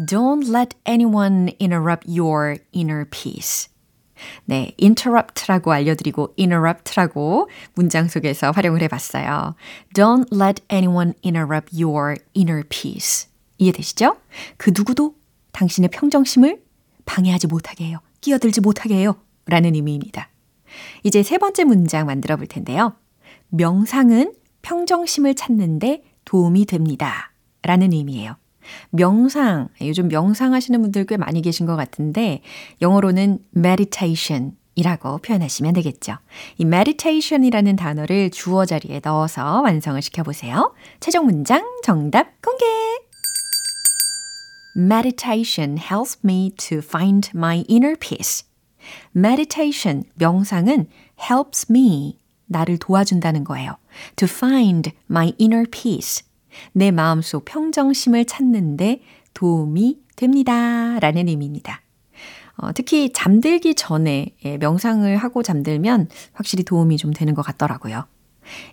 Don't 0.08 0.48
let 0.48 0.74
anyone 0.86 1.52
interrupt 1.60 2.08
your 2.08 2.58
inner 2.74 3.04
peace. 3.04 3.71
네, 4.44 4.72
interrupt라고 4.80 5.72
알려드리고 5.72 6.34
interrupt라고 6.38 7.48
문장 7.74 8.08
속에서 8.08 8.50
활용을 8.50 8.82
해봤어요. 8.82 9.54
Don't 9.94 10.26
let 10.32 10.62
anyone 10.72 11.12
interrupt 11.24 11.82
your 11.82 12.16
inner 12.36 12.62
peace. 12.68 13.28
이해되시죠? 13.58 14.16
그 14.56 14.72
누구도 14.74 15.14
당신의 15.52 15.90
평정심을 15.90 16.62
방해하지 17.04 17.46
못하게 17.46 17.86
해요. 17.86 17.98
끼어들지 18.20 18.60
못하게 18.60 18.96
해요. 18.96 19.16
라는 19.46 19.74
의미입니다. 19.74 20.28
이제 21.02 21.22
세 21.22 21.38
번째 21.38 21.64
문장 21.64 22.06
만들어 22.06 22.36
볼 22.36 22.46
텐데요. 22.46 22.94
명상은 23.48 24.32
평정심을 24.62 25.34
찾는데 25.34 26.02
도움이 26.24 26.66
됩니다. 26.66 27.32
라는 27.62 27.92
의미예요. 27.92 28.36
명상, 28.90 29.68
요즘 29.80 30.08
명상 30.08 30.54
하시는 30.54 30.80
분들 30.80 31.06
꽤 31.06 31.16
많이 31.16 31.42
계신 31.42 31.66
것 31.66 31.76
같은데 31.76 32.42
영어로는 32.80 33.38
meditation 33.56 34.56
이라고 34.74 35.18
표현하시면 35.18 35.74
되겠죠. 35.74 36.16
이 36.56 36.64
meditation이라는 36.64 37.76
단어를 37.76 38.30
주어 38.30 38.64
자리에 38.64 39.00
넣어서 39.04 39.60
완성을 39.60 40.00
시켜보세요. 40.00 40.74
최종 41.00 41.26
문장 41.26 41.62
정답 41.82 42.40
공개! 42.42 42.64
Meditation 44.74 45.76
helps 45.76 46.18
me 46.24 46.50
to 46.56 46.78
find 46.78 47.30
my 47.34 47.64
inner 47.68 47.94
peace. 47.98 48.46
Meditation, 49.14 50.04
명상은 50.14 50.88
helps 51.20 51.66
me, 51.70 52.18
나를 52.46 52.78
도와준다는 52.78 53.44
거예요. 53.44 53.76
To 54.16 54.26
find 54.26 54.92
my 55.10 55.34
inner 55.38 55.66
peace. 55.70 56.24
내 56.72 56.90
마음속 56.90 57.44
평정심을 57.44 58.24
찾는데 58.24 59.00
도움이 59.34 59.98
됩니다. 60.16 60.98
라는 61.00 61.28
의미입니다. 61.28 61.80
어, 62.56 62.72
특히 62.72 63.12
잠들기 63.12 63.74
전에 63.74 64.34
예, 64.44 64.58
명상을 64.58 65.16
하고 65.16 65.42
잠들면 65.42 66.08
확실히 66.32 66.64
도움이 66.64 66.96
좀 66.96 67.12
되는 67.12 67.34
것 67.34 67.42
같더라고요. 67.42 68.06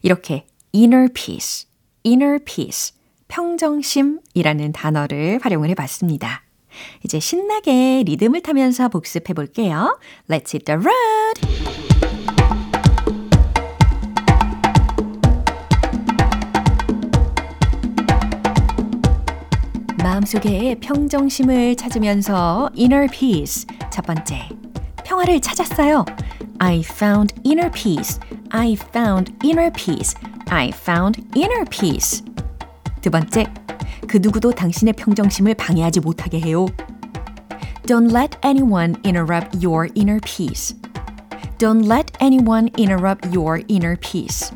이렇게 0.02 0.46
inner 0.76 1.08
peace, 1.14 1.68
inner 2.06 2.40
peace, 2.44 2.96
평정심이라는 3.30 4.72
단어를 4.74 5.40
활용을 5.42 5.70
해봤습니다. 5.70 6.44
이제 7.04 7.20
신나게 7.20 8.04
리듬을 8.06 8.42
타면서 8.42 8.90
복습해 8.90 9.34
볼게요. 9.34 10.00
Let's 10.30 10.54
hit 10.54 10.66
the 10.66 10.80
road! 10.80 11.89
마음속에 20.20 20.76
평정심을 20.82 21.78
찾으면서 21.78 22.70
inner 22.78 23.08
peace. 23.10 23.66
첫 23.90 24.06
번째, 24.06 24.50
평화를 25.06 25.40
찾았어요. 25.40 26.04
I 26.58 26.80
found 26.80 27.34
inner 27.46 27.72
peace. 27.72 28.20
I 28.50 28.74
found 28.74 29.34
inner 29.42 29.72
peace. 29.72 30.14
I 30.50 30.72
found 30.76 31.24
inner 31.38 31.64
peace. 31.70 32.22
두 33.02 33.10
번째, 33.10 33.46
그 34.10 34.18
누구도 34.22 34.52
당신의 34.52 34.96
평정심을 34.96 35.54
방해하지 35.54 36.02
못하게 36.02 36.42
해요. 36.42 36.66
Don't 37.84 38.14
let 38.14 38.38
anyone 38.44 38.96
interrupt 39.06 39.66
your 39.66 39.88
inner 39.96 40.20
peace. 40.20 40.76
Don't 41.60 41.90
let 41.90 42.12
anyone 42.20 42.70
interrupt 42.78 43.34
your 43.34 43.64
inner 43.70 43.96
peace. 43.96 44.52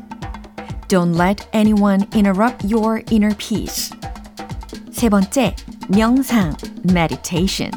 Don't 0.88 1.14
let 1.14 1.48
anyone 1.54 2.06
interrupt 2.12 2.64
your 2.64 3.02
inner 3.10 3.34
peace. 3.36 3.90
세 5.03 5.09
번째, 5.09 5.55
명상, 5.89 6.55
meditation. 6.83 7.71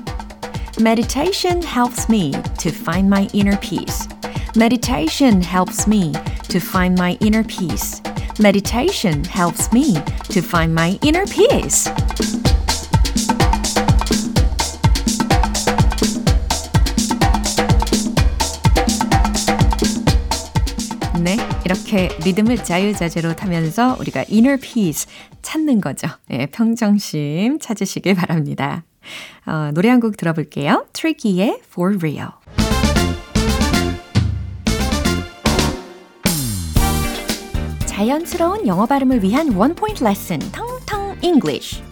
Meditation 0.81 1.63
helps 1.63 2.09
me 2.09 2.33
to 2.59 2.71
find 2.71 3.09
my 3.09 3.29
inner 3.33 3.57
peace. 3.59 4.09
Meditation 4.57 5.41
helps 5.41 5.87
me 5.87 6.13
to 6.49 6.59
find 6.61 6.99
my 6.99 7.17
inner 7.21 7.45
peace. 7.45 8.03
Meditation 8.39 9.25
helps 9.25 9.73
me 9.73 9.95
to 10.31 10.41
find 10.41 10.75
my 10.75 10.99
inner 11.03 11.27
peace. 11.27 11.89
이렇게 21.68 22.08
리듬을 22.24 22.64
자유자재로 22.64 23.36
타면서 23.36 23.98
우리가 24.00 24.24
inner 24.32 24.58
peace 24.58 25.06
찾는 25.42 25.82
거죠. 25.82 26.08
네, 26.30 26.46
평정심 26.46 27.60
찾으시길 27.60 28.16
바랍니다. 28.16 28.86
어, 29.46 29.72
노래 29.74 29.90
한 29.90 30.00
곡 30.00 30.16
들어볼게요. 30.16 30.86
Tricky의 30.94 31.60
For 31.70 31.98
Real. 31.98 32.30
자연스러운 37.86 38.68
영어 38.68 38.86
발음을 38.86 39.24
위한 39.24 39.54
원 39.54 39.76
포인트 39.76 40.04
레슨, 40.04 40.40
텅텅 40.52 41.18
English. 41.22 41.87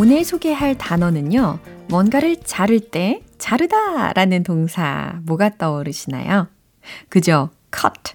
오늘 0.00 0.24
소개할 0.24 0.78
단어는요. 0.78 1.58
뭔가를 1.90 2.36
자를 2.42 2.80
때 2.80 3.22
자르다 3.36 4.14
라는 4.14 4.42
동사 4.42 5.20
뭐가 5.24 5.58
떠오르시나요? 5.58 6.48
그죠? 7.10 7.50
cut, 7.70 8.14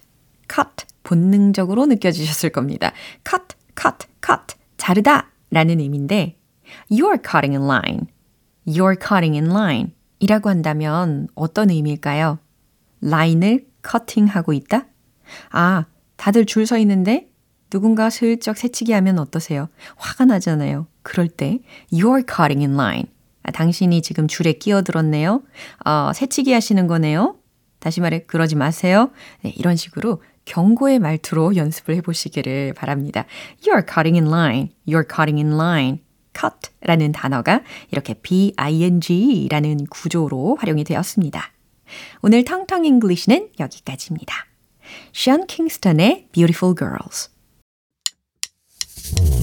cut 0.51 0.87
본능적으로 1.03 1.85
느껴지셨을 1.85 2.49
겁니다. 2.49 2.91
cut, 3.23 3.55
cut, 3.79 4.07
cut 4.25 4.57
자르다 4.77 5.29
라는 5.51 5.79
의미인데 5.79 6.39
you're 6.89 7.21
cutting 7.23 7.55
in 7.55 7.69
line, 7.69 8.07
you're 8.65 8.99
cutting 8.99 9.37
in 9.37 9.51
line 9.55 9.91
이라고 10.17 10.49
한다면 10.49 11.27
어떤 11.35 11.69
의미일까요? 11.69 12.39
라인을 13.01 13.67
커팅하고 13.83 14.53
있다? 14.53 14.87
아, 15.51 15.85
다들 16.15 16.47
줄 16.47 16.65
서 16.65 16.79
있는데 16.79 17.29
누군가 17.69 18.09
슬쩍 18.09 18.57
새치기 18.57 18.91
하면 18.91 19.19
어떠세요? 19.19 19.69
화가 19.97 20.25
나잖아요. 20.25 20.87
그럴 21.05 21.29
때 21.29 21.59
you're 21.93 22.25
cutting 22.27 22.65
in 22.65 22.73
line. 22.73 23.05
아, 23.43 23.51
당신이 23.51 24.01
지금 24.01 24.27
줄에 24.27 24.53
끼어들었네요. 24.53 25.43
어, 25.85 26.11
새치기 26.13 26.51
하시는 26.51 26.87
거네요. 26.87 27.37
다시 27.79 28.01
말해 28.01 28.23
그러지 28.23 28.55
마세요. 28.55 29.11
네, 29.43 29.53
이런 29.55 29.75
식으로 29.75 30.21
경고의 30.45 30.99
말투로 30.99 31.55
연습을 31.55 31.95
해보시기를 31.97 32.73
바랍니다. 32.73 33.25
You're 33.61 33.85
cutting 33.87 34.19
in 34.19 34.27
line. 34.27 34.69
You're 34.87 35.07
cutting 35.07 35.39
in 35.39 35.53
line. 35.53 35.99
cut라는 36.33 37.11
단어가 37.11 37.61
이렇게 37.91 38.15
be 38.15 38.43
-ing라는 38.43 39.85
구조로 39.89 40.57
활용이 40.59 40.83
되었습니다. 40.83 41.51
오늘 42.23 42.43
텅텅 42.43 42.83
English는 42.83 43.49
여기까지입니다. 43.59 44.33
션 45.13 45.45
킹스턴의 45.45 46.29
Beautiful 46.31 46.75
Girls 46.75 47.34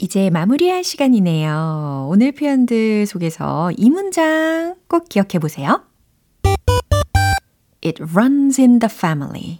이제 0.00 0.30
마무리할 0.30 0.82
시간이네요. 0.82 2.08
오늘 2.08 2.32
표현들 2.32 3.04
속에서 3.06 3.70
이 3.76 3.90
문장 3.90 4.74
꼭 4.88 5.08
기억해 5.08 5.38
보세요. 5.38 5.82
It 7.84 8.02
runs 8.02 8.60
in 8.60 8.78
the 8.78 8.90
family. 8.90 9.58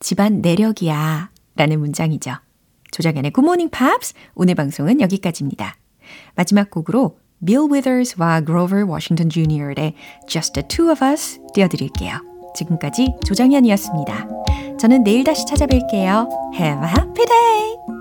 집안 0.00 0.40
내력이야. 0.40 1.30
라는 1.54 1.78
문장이죠. 1.78 2.32
조정연의 2.90 3.32
Good 3.32 3.46
Morning 3.46 3.70
Pops 3.70 4.14
오늘 4.34 4.56
방송은 4.56 5.00
여기까지입니다. 5.00 5.76
마지막 6.34 6.70
곡으로 6.70 7.18
Bill 7.44 7.70
Withers와 7.70 8.44
Grover 8.44 8.84
Washington 8.84 9.30
Jr.의 9.30 9.94
Just 10.26 10.54
the 10.54 10.66
Two 10.66 10.90
of 10.90 11.04
Us 11.04 11.38
띄워드릴게요. 11.54 12.14
지금까지 12.56 13.14
조정연이었습니다. 13.24 14.28
저는 14.80 15.04
내일 15.04 15.22
다시 15.22 15.44
찾아뵐게요. 15.44 16.28
Have 16.54 16.82
a 16.82 16.88
happy 16.88 17.26
day! 17.26 17.99